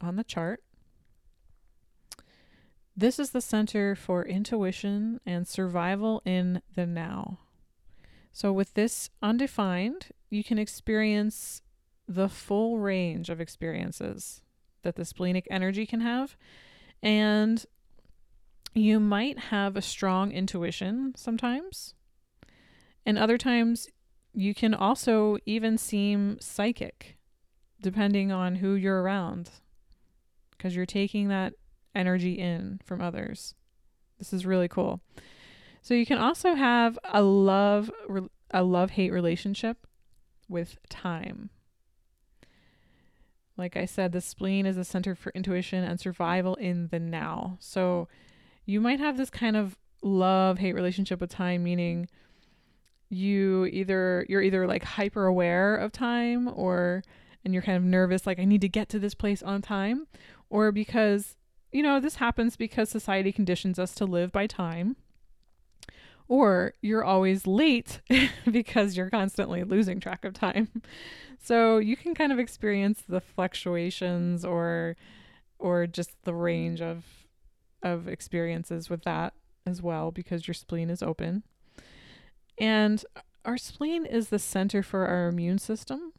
on 0.00 0.16
the 0.16 0.24
chart. 0.24 0.62
This 2.96 3.18
is 3.18 3.30
the 3.30 3.40
center 3.40 3.94
for 3.94 4.24
intuition 4.24 5.20
and 5.24 5.46
survival 5.46 6.22
in 6.24 6.62
the 6.74 6.86
now. 6.86 7.38
So, 8.36 8.52
with 8.52 8.74
this 8.74 9.08
undefined, 9.22 10.08
you 10.28 10.44
can 10.44 10.58
experience 10.58 11.62
the 12.06 12.28
full 12.28 12.76
range 12.76 13.30
of 13.30 13.40
experiences 13.40 14.42
that 14.82 14.96
the 14.96 15.06
splenic 15.06 15.48
energy 15.50 15.86
can 15.86 16.02
have. 16.02 16.36
And 17.02 17.64
you 18.74 19.00
might 19.00 19.38
have 19.38 19.74
a 19.74 19.80
strong 19.80 20.32
intuition 20.32 21.14
sometimes. 21.16 21.94
And 23.06 23.16
other 23.16 23.38
times, 23.38 23.88
you 24.34 24.54
can 24.54 24.74
also 24.74 25.38
even 25.46 25.78
seem 25.78 26.36
psychic, 26.38 27.16
depending 27.80 28.32
on 28.32 28.56
who 28.56 28.74
you're 28.74 29.00
around, 29.00 29.48
because 30.50 30.76
you're 30.76 30.84
taking 30.84 31.28
that 31.28 31.54
energy 31.94 32.34
in 32.34 32.82
from 32.84 33.00
others. 33.00 33.54
This 34.18 34.34
is 34.34 34.44
really 34.44 34.68
cool. 34.68 35.00
So 35.86 35.94
you 35.94 36.04
can 36.04 36.18
also 36.18 36.54
have 36.56 36.98
a 37.04 37.22
love 37.22 37.92
a 38.50 38.64
love 38.64 38.90
hate 38.90 39.12
relationship 39.12 39.86
with 40.48 40.78
time. 40.88 41.48
Like 43.56 43.76
I 43.76 43.84
said, 43.84 44.10
the 44.10 44.20
spleen 44.20 44.66
is 44.66 44.76
a 44.76 44.82
center 44.82 45.14
for 45.14 45.30
intuition 45.30 45.84
and 45.84 46.00
survival 46.00 46.56
in 46.56 46.88
the 46.88 46.98
now. 46.98 47.56
So 47.60 48.08
you 48.64 48.80
might 48.80 48.98
have 48.98 49.16
this 49.16 49.30
kind 49.30 49.56
of 49.56 49.78
love 50.02 50.58
hate 50.58 50.74
relationship 50.74 51.20
with 51.20 51.30
time, 51.30 51.62
meaning 51.62 52.08
you 53.08 53.66
either 53.66 54.26
you're 54.28 54.42
either 54.42 54.66
like 54.66 54.82
hyper 54.82 55.26
aware 55.26 55.76
of 55.76 55.92
time 55.92 56.50
or 56.52 57.04
and 57.44 57.54
you're 57.54 57.62
kind 57.62 57.76
of 57.76 57.84
nervous 57.84 58.26
like 58.26 58.40
I 58.40 58.44
need 58.44 58.62
to 58.62 58.68
get 58.68 58.88
to 58.88 58.98
this 58.98 59.14
place 59.14 59.40
on 59.40 59.62
time 59.62 60.08
or 60.50 60.72
because 60.72 61.36
you 61.70 61.84
know 61.84 62.00
this 62.00 62.16
happens 62.16 62.56
because 62.56 62.90
society 62.90 63.30
conditions 63.30 63.78
us 63.78 63.94
to 63.94 64.04
live 64.04 64.32
by 64.32 64.48
time 64.48 64.96
or 66.28 66.74
you're 66.82 67.04
always 67.04 67.46
late 67.46 68.00
because 68.50 68.96
you're 68.96 69.10
constantly 69.10 69.64
losing 69.64 70.00
track 70.00 70.24
of 70.24 70.34
time. 70.34 70.68
So 71.42 71.78
you 71.78 71.96
can 71.96 72.14
kind 72.14 72.32
of 72.32 72.40
experience 72.40 73.02
the 73.08 73.20
fluctuations 73.20 74.44
or 74.44 74.96
or 75.58 75.86
just 75.86 76.10
the 76.24 76.34
range 76.34 76.80
of 76.80 77.04
of 77.82 78.08
experiences 78.08 78.90
with 78.90 79.04
that 79.04 79.32
as 79.64 79.80
well 79.80 80.10
because 80.10 80.48
your 80.48 80.54
spleen 80.54 80.90
is 80.90 81.02
open. 81.02 81.44
And 82.58 83.04
our 83.44 83.58
spleen 83.58 84.06
is 84.06 84.28
the 84.28 84.38
center 84.38 84.82
for 84.82 85.06
our 85.06 85.28
immune 85.28 85.58
system. 85.58 86.12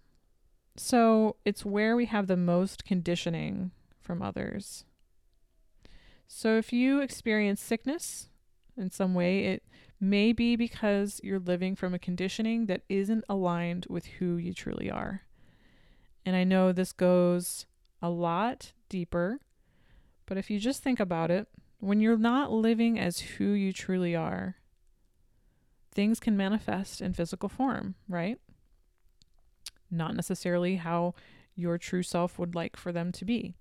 So 0.78 1.36
it's 1.44 1.66
where 1.66 1.96
we 1.96 2.06
have 2.06 2.28
the 2.28 2.38
most 2.38 2.86
conditioning 2.86 3.72
from 4.00 4.22
others. 4.22 4.86
So 6.28 6.58
if 6.58 6.72
you 6.72 7.02
experience 7.02 7.60
sickness 7.62 8.30
in 8.78 8.92
some 8.92 9.14
way, 9.14 9.46
it 9.46 9.64
may 10.00 10.32
be 10.32 10.56
because 10.56 11.20
you're 11.24 11.40
living 11.40 11.76
from 11.76 11.94
a 11.94 12.00
conditioning 12.00 12.68
that 12.68 12.84
isn't 12.90 13.24
aligned 13.28 13.88
with 13.90 14.06
who 14.06 14.38
you 14.38 14.54
truly 14.54 14.92
are. 14.92 15.24
And 16.26 16.36
I 16.36 16.44
know 16.44 16.72
this 16.72 16.92
goes 16.92 17.66
a 18.02 18.10
lot 18.10 18.74
deeper, 18.90 19.40
but 20.26 20.38
if 20.38 20.50
you 20.50 20.60
just 20.60 20.84
think 20.84 21.00
about 21.00 21.32
it, 21.32 21.48
when 21.80 22.00
you're 22.00 22.18
not 22.18 22.52
living 22.52 23.00
as 23.00 23.20
who 23.20 23.52
you 23.52 23.72
truly 23.72 24.16
are, 24.16 24.58
things 25.94 26.20
can 26.20 26.38
manifest 26.38 27.02
in 27.02 27.14
physical 27.14 27.50
form, 27.50 27.96
right? 28.08 28.40
Not 29.90 30.16
necessarily 30.16 30.76
how 30.76 31.16
your 31.56 31.78
true 31.78 32.04
self 32.04 32.38
would 32.38 32.54
like 32.54 32.76
for 32.76 32.92
them 32.92 33.12
to 33.14 33.26
be. 33.26 33.56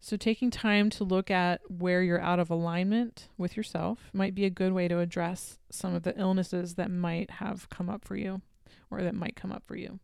So, 0.00 0.16
taking 0.16 0.50
time 0.50 0.90
to 0.90 1.04
look 1.04 1.30
at 1.30 1.60
where 1.68 2.02
you're 2.02 2.20
out 2.20 2.38
of 2.38 2.50
alignment 2.50 3.28
with 3.36 3.56
yourself 3.56 4.10
might 4.12 4.34
be 4.34 4.44
a 4.44 4.50
good 4.50 4.72
way 4.72 4.88
to 4.88 4.98
address 4.98 5.58
some 5.70 5.94
of 5.94 6.02
the 6.02 6.18
illnesses 6.18 6.74
that 6.74 6.90
might 6.90 7.30
have 7.32 7.68
come 7.70 7.88
up 7.88 8.04
for 8.04 8.16
you 8.16 8.42
or 8.90 9.02
that 9.02 9.14
might 9.14 9.36
come 9.36 9.50
up 9.50 9.64
for 9.66 9.76
you. 9.76 9.98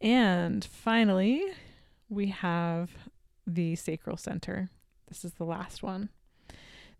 And 0.00 0.64
finally, 0.64 1.42
we 2.08 2.28
have 2.28 2.90
the 3.46 3.76
sacral 3.76 4.16
center. 4.16 4.70
This 5.08 5.24
is 5.24 5.34
the 5.34 5.44
last 5.44 5.82
one. 5.82 6.10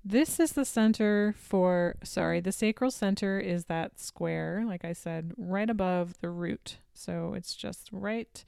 This 0.05 0.39
is 0.39 0.53
the 0.53 0.65
center 0.65 1.35
for, 1.37 1.97
sorry, 2.05 2.39
the 2.41 2.53
sacral 2.53 2.93
center 2.93 3.41
is 3.41 3.65
that 3.65 3.99
square, 3.99 4.63
like 4.65 4.85
I 4.85 4.93
said, 4.93 5.33
right 5.37 5.69
above 5.69 6.21
the 6.21 6.31
root. 6.31 6.79
So 6.95 7.35
it's 7.35 7.57
just 7.57 7.89
right 7.91 8.45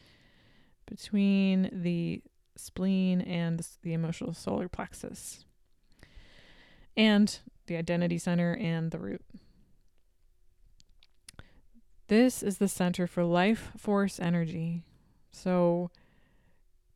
between 0.87 1.69
the 1.73 2.23
spleen 2.59 3.21
and 3.21 3.67
the 3.83 3.93
emotional 3.93 4.35
solar 4.35 4.69
plexus, 4.69 5.45
and 6.97 7.39
the 7.67 7.77
identity 7.77 8.19
center 8.19 8.55
and 8.55 8.91
the 8.91 8.99
root. 8.99 9.23
This 12.09 12.43
is 12.43 12.59
the 12.59 12.69
center 12.69 13.07
for 13.07 13.25
life 13.25 13.71
force 13.77 14.19
energy. 14.19 14.83
So 15.31 15.91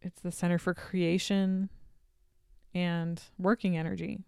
it's 0.01 0.22
the 0.22 0.33
center 0.33 0.59
for 0.59 0.72
creation 0.72 1.68
and 2.75 3.22
working 3.38 3.77
energy 3.77 4.20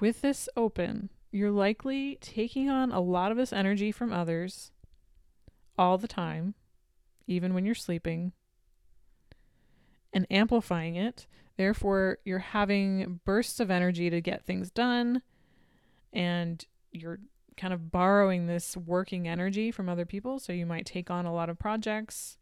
with 0.00 0.20
this 0.20 0.48
open, 0.56 1.10
you're 1.30 1.50
likely 1.50 2.18
taking 2.20 2.68
on 2.68 2.92
a 2.92 3.00
lot 3.00 3.30
of 3.30 3.36
this 3.36 3.52
energy 3.52 3.92
from 3.92 4.12
others 4.12 4.70
all 5.76 5.98
the 5.98 6.08
time, 6.08 6.54
even 7.26 7.54
when 7.54 7.64
you're 7.64 7.74
sleeping. 7.74 8.32
And 10.12 10.26
amplifying 10.30 10.96
it. 10.96 11.26
Therefore, 11.56 12.18
you're 12.24 12.38
having 12.38 13.20
bursts 13.24 13.60
of 13.60 13.70
energy 13.70 14.10
to 14.10 14.20
get 14.20 14.44
things 14.44 14.70
done 14.70 15.22
and 16.12 16.64
you're 16.92 17.20
kind 17.56 17.74
of 17.74 17.90
borrowing 17.90 18.46
this 18.46 18.76
working 18.76 19.26
energy 19.28 19.70
from 19.70 19.88
other 19.88 20.06
people. 20.06 20.38
So 20.38 20.52
you 20.52 20.64
might 20.64 20.86
take 20.86 21.10
on 21.10 21.26
a 21.26 21.34
lot 21.34 21.50
of 21.50 21.58
projects 21.58 22.38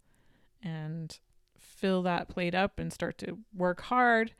and 0.63 1.19
fill 1.59 2.03
that 2.03 2.29
plate 2.29 2.55
up 2.55 2.79
and 2.79 2.93
start 2.93 3.19
to 3.19 3.39
work 3.55 3.83
hard. 3.83 4.35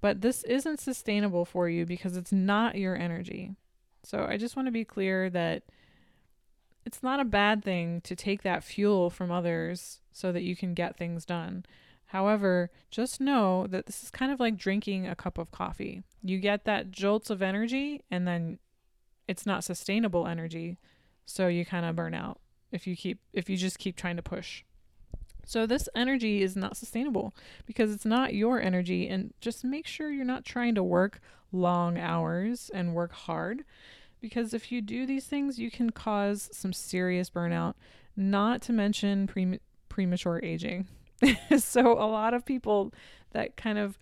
But 0.00 0.20
this 0.20 0.44
isn't 0.44 0.80
sustainable 0.80 1.44
for 1.44 1.68
you 1.68 1.84
because 1.86 2.16
it's 2.16 2.32
not 2.32 2.76
your 2.76 2.96
energy. 2.96 3.56
So 4.02 4.26
I 4.28 4.36
just 4.36 4.54
want 4.54 4.66
to 4.66 4.72
be 4.72 4.84
clear 4.84 5.30
that 5.30 5.64
it's 6.84 7.02
not 7.02 7.20
a 7.20 7.24
bad 7.24 7.64
thing 7.64 8.00
to 8.02 8.14
take 8.14 8.42
that 8.42 8.62
fuel 8.62 9.08
from 9.08 9.30
others 9.30 10.00
so 10.12 10.30
that 10.30 10.42
you 10.42 10.54
can 10.54 10.74
get 10.74 10.96
things 10.96 11.24
done. 11.24 11.64
However, 12.14 12.70
just 12.92 13.20
know 13.20 13.66
that 13.66 13.86
this 13.86 14.04
is 14.04 14.10
kind 14.12 14.30
of 14.30 14.38
like 14.38 14.56
drinking 14.56 15.04
a 15.04 15.16
cup 15.16 15.36
of 15.36 15.50
coffee. 15.50 16.04
You 16.22 16.38
get 16.38 16.64
that 16.64 16.92
jolts 16.92 17.28
of 17.28 17.42
energy 17.42 18.02
and 18.08 18.24
then 18.24 18.60
it's 19.26 19.44
not 19.44 19.64
sustainable 19.64 20.28
energy, 20.28 20.78
so 21.26 21.48
you 21.48 21.66
kind 21.66 21.84
of 21.84 21.96
burn 21.96 22.14
out 22.14 22.38
if 22.70 22.86
you 22.86 22.94
keep 22.94 23.18
if 23.32 23.50
you 23.50 23.56
just 23.56 23.80
keep 23.80 23.96
trying 23.96 24.14
to 24.14 24.22
push. 24.22 24.62
So 25.44 25.66
this 25.66 25.88
energy 25.96 26.40
is 26.40 26.54
not 26.54 26.76
sustainable 26.76 27.34
because 27.66 27.92
it's 27.92 28.04
not 28.04 28.32
your 28.32 28.62
energy 28.62 29.08
and 29.08 29.34
just 29.40 29.64
make 29.64 29.84
sure 29.84 30.08
you're 30.08 30.24
not 30.24 30.44
trying 30.44 30.76
to 30.76 30.84
work 30.84 31.18
long 31.50 31.98
hours 31.98 32.70
and 32.72 32.94
work 32.94 33.10
hard 33.10 33.64
because 34.20 34.54
if 34.54 34.70
you 34.70 34.80
do 34.80 35.04
these 35.04 35.26
things 35.26 35.58
you 35.58 35.68
can 35.68 35.90
cause 35.90 36.48
some 36.52 36.72
serious 36.72 37.28
burnout, 37.28 37.74
not 38.16 38.62
to 38.62 38.72
mention 38.72 39.26
pre- 39.26 39.58
premature 39.88 40.38
aging. 40.44 40.86
so 41.58 41.92
a 41.92 42.06
lot 42.06 42.34
of 42.34 42.44
people 42.44 42.92
that 43.32 43.56
kind 43.56 43.78
of 43.78 43.98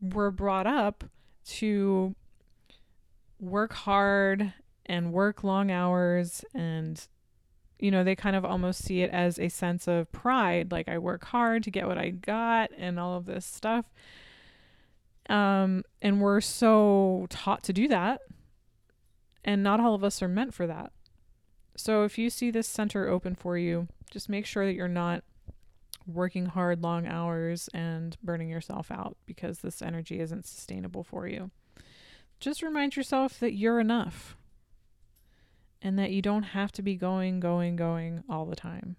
were 0.00 0.30
brought 0.30 0.66
up 0.66 1.04
to 1.44 2.14
work 3.38 3.72
hard 3.72 4.52
and 4.86 5.12
work 5.12 5.42
long 5.44 5.70
hours 5.70 6.44
and 6.54 7.08
you 7.78 7.90
know 7.90 8.04
they 8.04 8.14
kind 8.14 8.36
of 8.36 8.44
almost 8.44 8.84
see 8.84 9.02
it 9.02 9.10
as 9.10 9.38
a 9.38 9.48
sense 9.48 9.88
of 9.88 10.10
pride 10.12 10.70
like 10.70 10.88
i 10.88 10.96
work 10.98 11.24
hard 11.24 11.62
to 11.62 11.70
get 11.70 11.86
what 11.86 11.98
i 11.98 12.10
got 12.10 12.70
and 12.76 12.98
all 12.98 13.16
of 13.16 13.26
this 13.26 13.44
stuff. 13.44 13.86
Um 15.28 15.84
and 16.00 16.20
we're 16.20 16.40
so 16.40 17.26
taught 17.30 17.62
to 17.64 17.72
do 17.72 17.88
that 17.88 18.22
and 19.44 19.62
not 19.62 19.80
all 19.80 19.94
of 19.94 20.04
us 20.04 20.22
are 20.22 20.28
meant 20.28 20.54
for 20.54 20.66
that. 20.66 20.92
So 21.76 22.04
if 22.04 22.18
you 22.18 22.28
see 22.28 22.50
this 22.50 22.68
center 22.68 23.08
open 23.08 23.34
for 23.34 23.56
you 23.56 23.88
just 24.10 24.28
make 24.28 24.46
sure 24.46 24.66
that 24.66 24.74
you're 24.74 24.88
not 24.88 25.24
working 26.14 26.46
hard 26.46 26.82
long 26.82 27.06
hours 27.06 27.68
and 27.74 28.16
burning 28.22 28.48
yourself 28.48 28.90
out 28.90 29.16
because 29.26 29.58
this 29.58 29.82
energy 29.82 30.20
isn't 30.20 30.46
sustainable 30.46 31.02
for 31.02 31.26
you 31.26 31.50
just 32.42 32.60
remind 32.60 32.96
yourself 32.96 33.38
that 33.38 33.54
you're 33.54 33.78
enough 33.78 34.36
and 35.80 35.96
that 35.96 36.10
you 36.10 36.20
don't 36.20 36.42
have 36.42 36.72
to 36.72 36.82
be 36.82 36.96
going, 36.96 37.38
going, 37.38 37.76
going 37.76 38.24
all 38.28 38.44
the 38.46 38.56
time. 38.56 38.96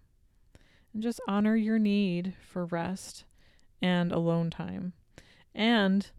And 0.93 1.03
just 1.03 1.19
honor 1.27 1.55
your 1.55 1.77
need 1.77 2.35
for 2.39 2.65
rest 2.65 3.25
and 3.81 4.13
alone 4.13 4.49
time. 4.49 4.93
And 5.53 6.09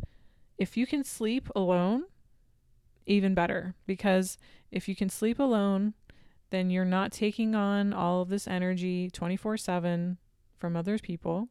if 0.59 0.77
you 0.77 0.87
can 0.87 1.03
sleep 1.03 1.49
alone, 1.57 2.05
even 3.07 3.35
better, 3.35 3.75
because 3.87 4.37
if 4.71 4.87
you 4.87 4.95
can 4.95 5.09
sleep 5.09 5.39
alone, 5.39 5.95
then 6.51 6.69
you're 6.69 6.85
not 6.85 7.11
taking 7.11 7.55
on 7.55 7.95
all 7.95 8.21
of 8.21 8.29
this 8.29 8.47
energy 8.47 9.09
24 9.11 9.57
7 9.57 10.19
from 10.59 10.77
other 10.77 10.99
people. 10.99 11.49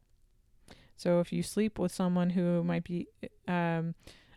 So 0.96 1.20
if 1.20 1.34
you 1.34 1.44
sleep 1.44 1.80
with 1.80 1.92
someone 1.92 2.32
who 2.32 2.64
might 2.64 2.84
be 2.84 3.08
um, 3.48 3.96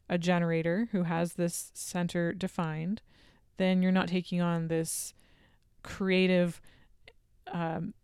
a 0.09 0.18
generator 0.18 0.88
who 0.92 1.02
has 1.05 1.35
this 1.35 1.70
center 1.74 2.33
defined, 2.33 3.02
then 3.57 3.83
you're 3.83 3.92
not 3.92 4.09
taking 4.09 4.40
on 4.40 4.68
this 4.68 5.14
creative 5.83 6.61
um, 7.52 7.94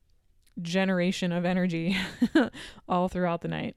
generation 0.61 1.33
of 1.33 1.45
energy 1.45 1.97
all 2.89 3.09
throughout 3.09 3.41
the 3.41 3.49
night. 3.49 3.77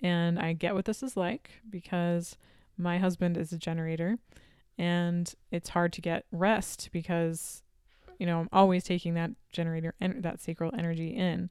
And 0.00 0.38
I 0.38 0.52
get 0.52 0.74
what 0.74 0.84
this 0.84 1.02
is 1.02 1.16
like 1.16 1.50
because 1.68 2.36
my 2.76 2.98
husband 2.98 3.36
is 3.36 3.52
a 3.52 3.58
generator 3.58 4.18
and 4.78 5.32
it's 5.50 5.70
hard 5.70 5.92
to 5.94 6.00
get 6.00 6.26
rest 6.30 6.90
because 6.92 7.62
you 8.18 8.26
know 8.26 8.40
I'm 8.40 8.48
always 8.52 8.84
taking 8.84 9.14
that 9.14 9.30
generator 9.52 9.94
and 10.00 10.22
that 10.22 10.40
sacral 10.40 10.72
energy 10.76 11.08
in. 11.08 11.50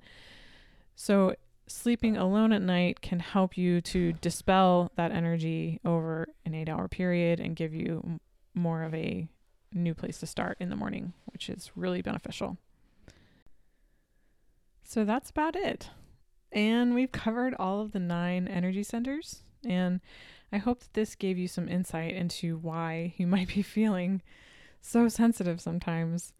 So 0.95 1.35
sleeping 1.67 2.15
alone 2.15 2.53
at 2.53 2.61
night 2.61 3.01
can 3.01 3.19
help 3.19 3.57
you 3.57 3.81
to 3.81 4.13
dispel 4.13 4.91
that 4.95 5.11
energy 5.11 5.79
over 5.83 6.27
an 6.45 6.53
8-hour 6.53 6.87
period 6.87 7.39
and 7.39 7.55
give 7.55 7.73
you 7.73 8.19
more 8.53 8.83
of 8.83 8.93
a 8.93 9.27
new 9.73 9.93
place 9.93 10.19
to 10.19 10.27
start 10.27 10.57
in 10.59 10.69
the 10.69 10.75
morning, 10.75 11.13
which 11.25 11.49
is 11.49 11.71
really 11.75 12.01
beneficial. 12.01 12.57
So 14.83 15.03
that's 15.03 15.31
about 15.31 15.55
it. 15.55 15.89
And 16.51 16.93
we've 16.93 17.11
covered 17.11 17.55
all 17.55 17.81
of 17.81 17.91
the 17.91 17.99
nine 17.99 18.47
energy 18.47 18.83
centers. 18.83 19.43
And 19.67 19.99
I 20.51 20.57
hope 20.57 20.79
that 20.79 20.93
this 20.93 21.15
gave 21.15 21.37
you 21.37 21.47
some 21.47 21.67
insight 21.67 22.13
into 22.13 22.57
why 22.57 23.13
you 23.17 23.27
might 23.35 23.49
be 23.49 23.61
feeling 23.61 24.21
so 24.81 25.09
sensitive 25.09 25.59
sometimes. 25.59 26.33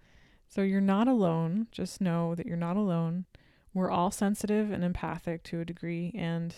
So 0.48 0.62
you're 0.62 0.82
not 0.82 1.08
alone. 1.08 1.68
Just 1.72 2.02
know 2.02 2.36
that 2.36 2.46
you're 2.46 2.58
not 2.58 2.78
alone. 2.78 3.26
We're 3.74 3.92
all 3.92 4.12
sensitive 4.12 4.72
and 4.72 4.84
empathic 4.84 5.44
to 5.44 5.60
a 5.60 5.66
degree. 5.66 6.14
And 6.16 6.56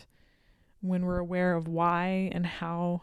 when 0.82 1.06
we're 1.06 1.17
aware 1.17 1.56
of 1.56 1.67
why 1.67 2.30
and 2.32 2.45
how 2.45 3.02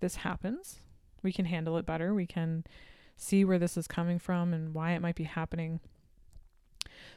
this 0.00 0.16
happens, 0.16 0.80
we 1.22 1.32
can 1.32 1.46
handle 1.46 1.76
it 1.76 1.86
better. 1.86 2.14
We 2.14 2.26
can 2.26 2.64
see 3.16 3.44
where 3.44 3.58
this 3.58 3.76
is 3.76 3.86
coming 3.86 4.18
from 4.18 4.52
and 4.54 4.74
why 4.74 4.92
it 4.92 5.02
might 5.02 5.16
be 5.16 5.24
happening. 5.24 5.80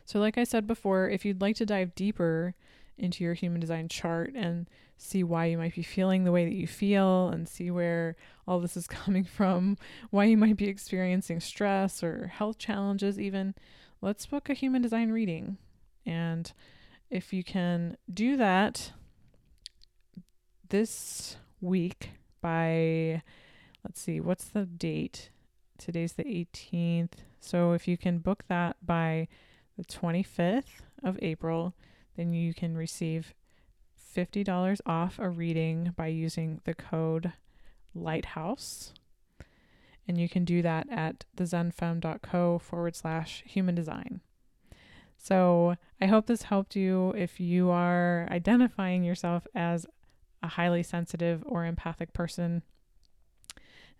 So, 0.05 0.19
like 0.19 0.37
I 0.37 0.43
said 0.43 0.67
before, 0.67 1.09
if 1.09 1.25
you'd 1.25 1.41
like 1.41 1.55
to 1.57 1.65
dive 1.65 1.95
deeper 1.95 2.55
into 2.97 3.23
your 3.23 3.33
human 3.33 3.59
design 3.59 3.89
chart 3.89 4.33
and 4.35 4.67
see 4.97 5.23
why 5.23 5.45
you 5.45 5.57
might 5.57 5.75
be 5.75 5.83
feeling 5.83 6.23
the 6.23 6.31
way 6.31 6.45
that 6.45 6.55
you 6.55 6.67
feel 6.67 7.29
and 7.29 7.47
see 7.47 7.69
where 7.69 8.15
all 8.47 8.59
this 8.59 8.77
is 8.77 8.87
coming 8.87 9.23
from, 9.23 9.77
why 10.09 10.25
you 10.25 10.37
might 10.37 10.57
be 10.57 10.67
experiencing 10.67 11.39
stress 11.39 12.03
or 12.03 12.27
health 12.27 12.57
challenges, 12.57 13.19
even, 13.19 13.53
let's 14.01 14.25
book 14.25 14.49
a 14.49 14.53
human 14.53 14.81
design 14.81 15.11
reading. 15.11 15.57
And 16.05 16.51
if 17.09 17.33
you 17.33 17.43
can 17.43 17.97
do 18.11 18.37
that 18.37 18.91
this 20.69 21.37
week 21.61 22.11
by 22.41 23.21
let's 23.83 24.01
see, 24.01 24.19
what's 24.19 24.45
the 24.45 24.65
date? 24.65 25.29
Today's 25.77 26.13
the 26.13 26.23
18th. 26.23 27.13
So 27.39 27.73
if 27.73 27.87
you 27.87 27.97
can 27.97 28.17
book 28.17 28.43
that 28.47 28.77
by 28.83 29.27
the 29.77 29.83
25th 29.83 30.81
of 31.03 31.19
April, 31.21 31.75
then 32.15 32.33
you 32.33 32.53
can 32.53 32.75
receive 32.75 33.33
$50 34.15 34.79
off 34.85 35.19
a 35.19 35.29
reading 35.29 35.93
by 35.95 36.07
using 36.07 36.61
the 36.63 36.73
code 36.73 37.33
Lighthouse. 37.93 38.93
And 40.07 40.19
you 40.19 40.29
can 40.29 40.45
do 40.45 40.61
that 40.61 40.87
at 40.89 41.25
thezenfemme.co 41.35 42.59
forward 42.59 42.95
slash 42.95 43.43
human 43.45 43.75
design. 43.75 44.21
So 45.17 45.75
I 45.99 46.05
hope 46.05 46.27
this 46.27 46.43
helped 46.43 46.75
you 46.75 47.13
if 47.17 47.39
you 47.39 47.71
are 47.71 48.27
identifying 48.29 49.03
yourself 49.03 49.47
as 49.55 49.85
a 50.43 50.47
highly 50.49 50.83
sensitive 50.83 51.43
or 51.47 51.65
empathic 51.65 52.13
person 52.13 52.61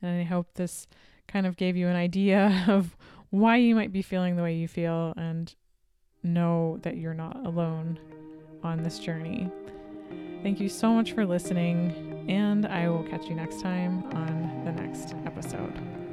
and 0.01 0.19
I 0.21 0.23
hope 0.23 0.53
this 0.53 0.87
kind 1.27 1.45
of 1.45 1.57
gave 1.57 1.75
you 1.75 1.87
an 1.87 1.95
idea 1.95 2.65
of 2.67 2.95
why 3.29 3.57
you 3.57 3.75
might 3.75 3.91
be 3.91 4.01
feeling 4.01 4.35
the 4.35 4.43
way 4.43 4.55
you 4.55 4.67
feel 4.67 5.13
and 5.17 5.53
know 6.25 6.79
that 6.81 6.97
you're 6.97 7.13
not 7.13 7.45
alone 7.45 7.99
on 8.63 8.83
this 8.83 8.99
journey. 8.99 9.49
Thank 10.43 10.59
you 10.59 10.69
so 10.69 10.89
much 10.89 11.13
for 11.13 11.25
listening, 11.25 12.25
and 12.29 12.65
I 12.65 12.89
will 12.89 13.03
catch 13.03 13.27
you 13.27 13.35
next 13.35 13.61
time 13.61 14.03
on 14.13 14.63
the 14.65 14.71
next 14.71 15.15
episode. 15.25 16.04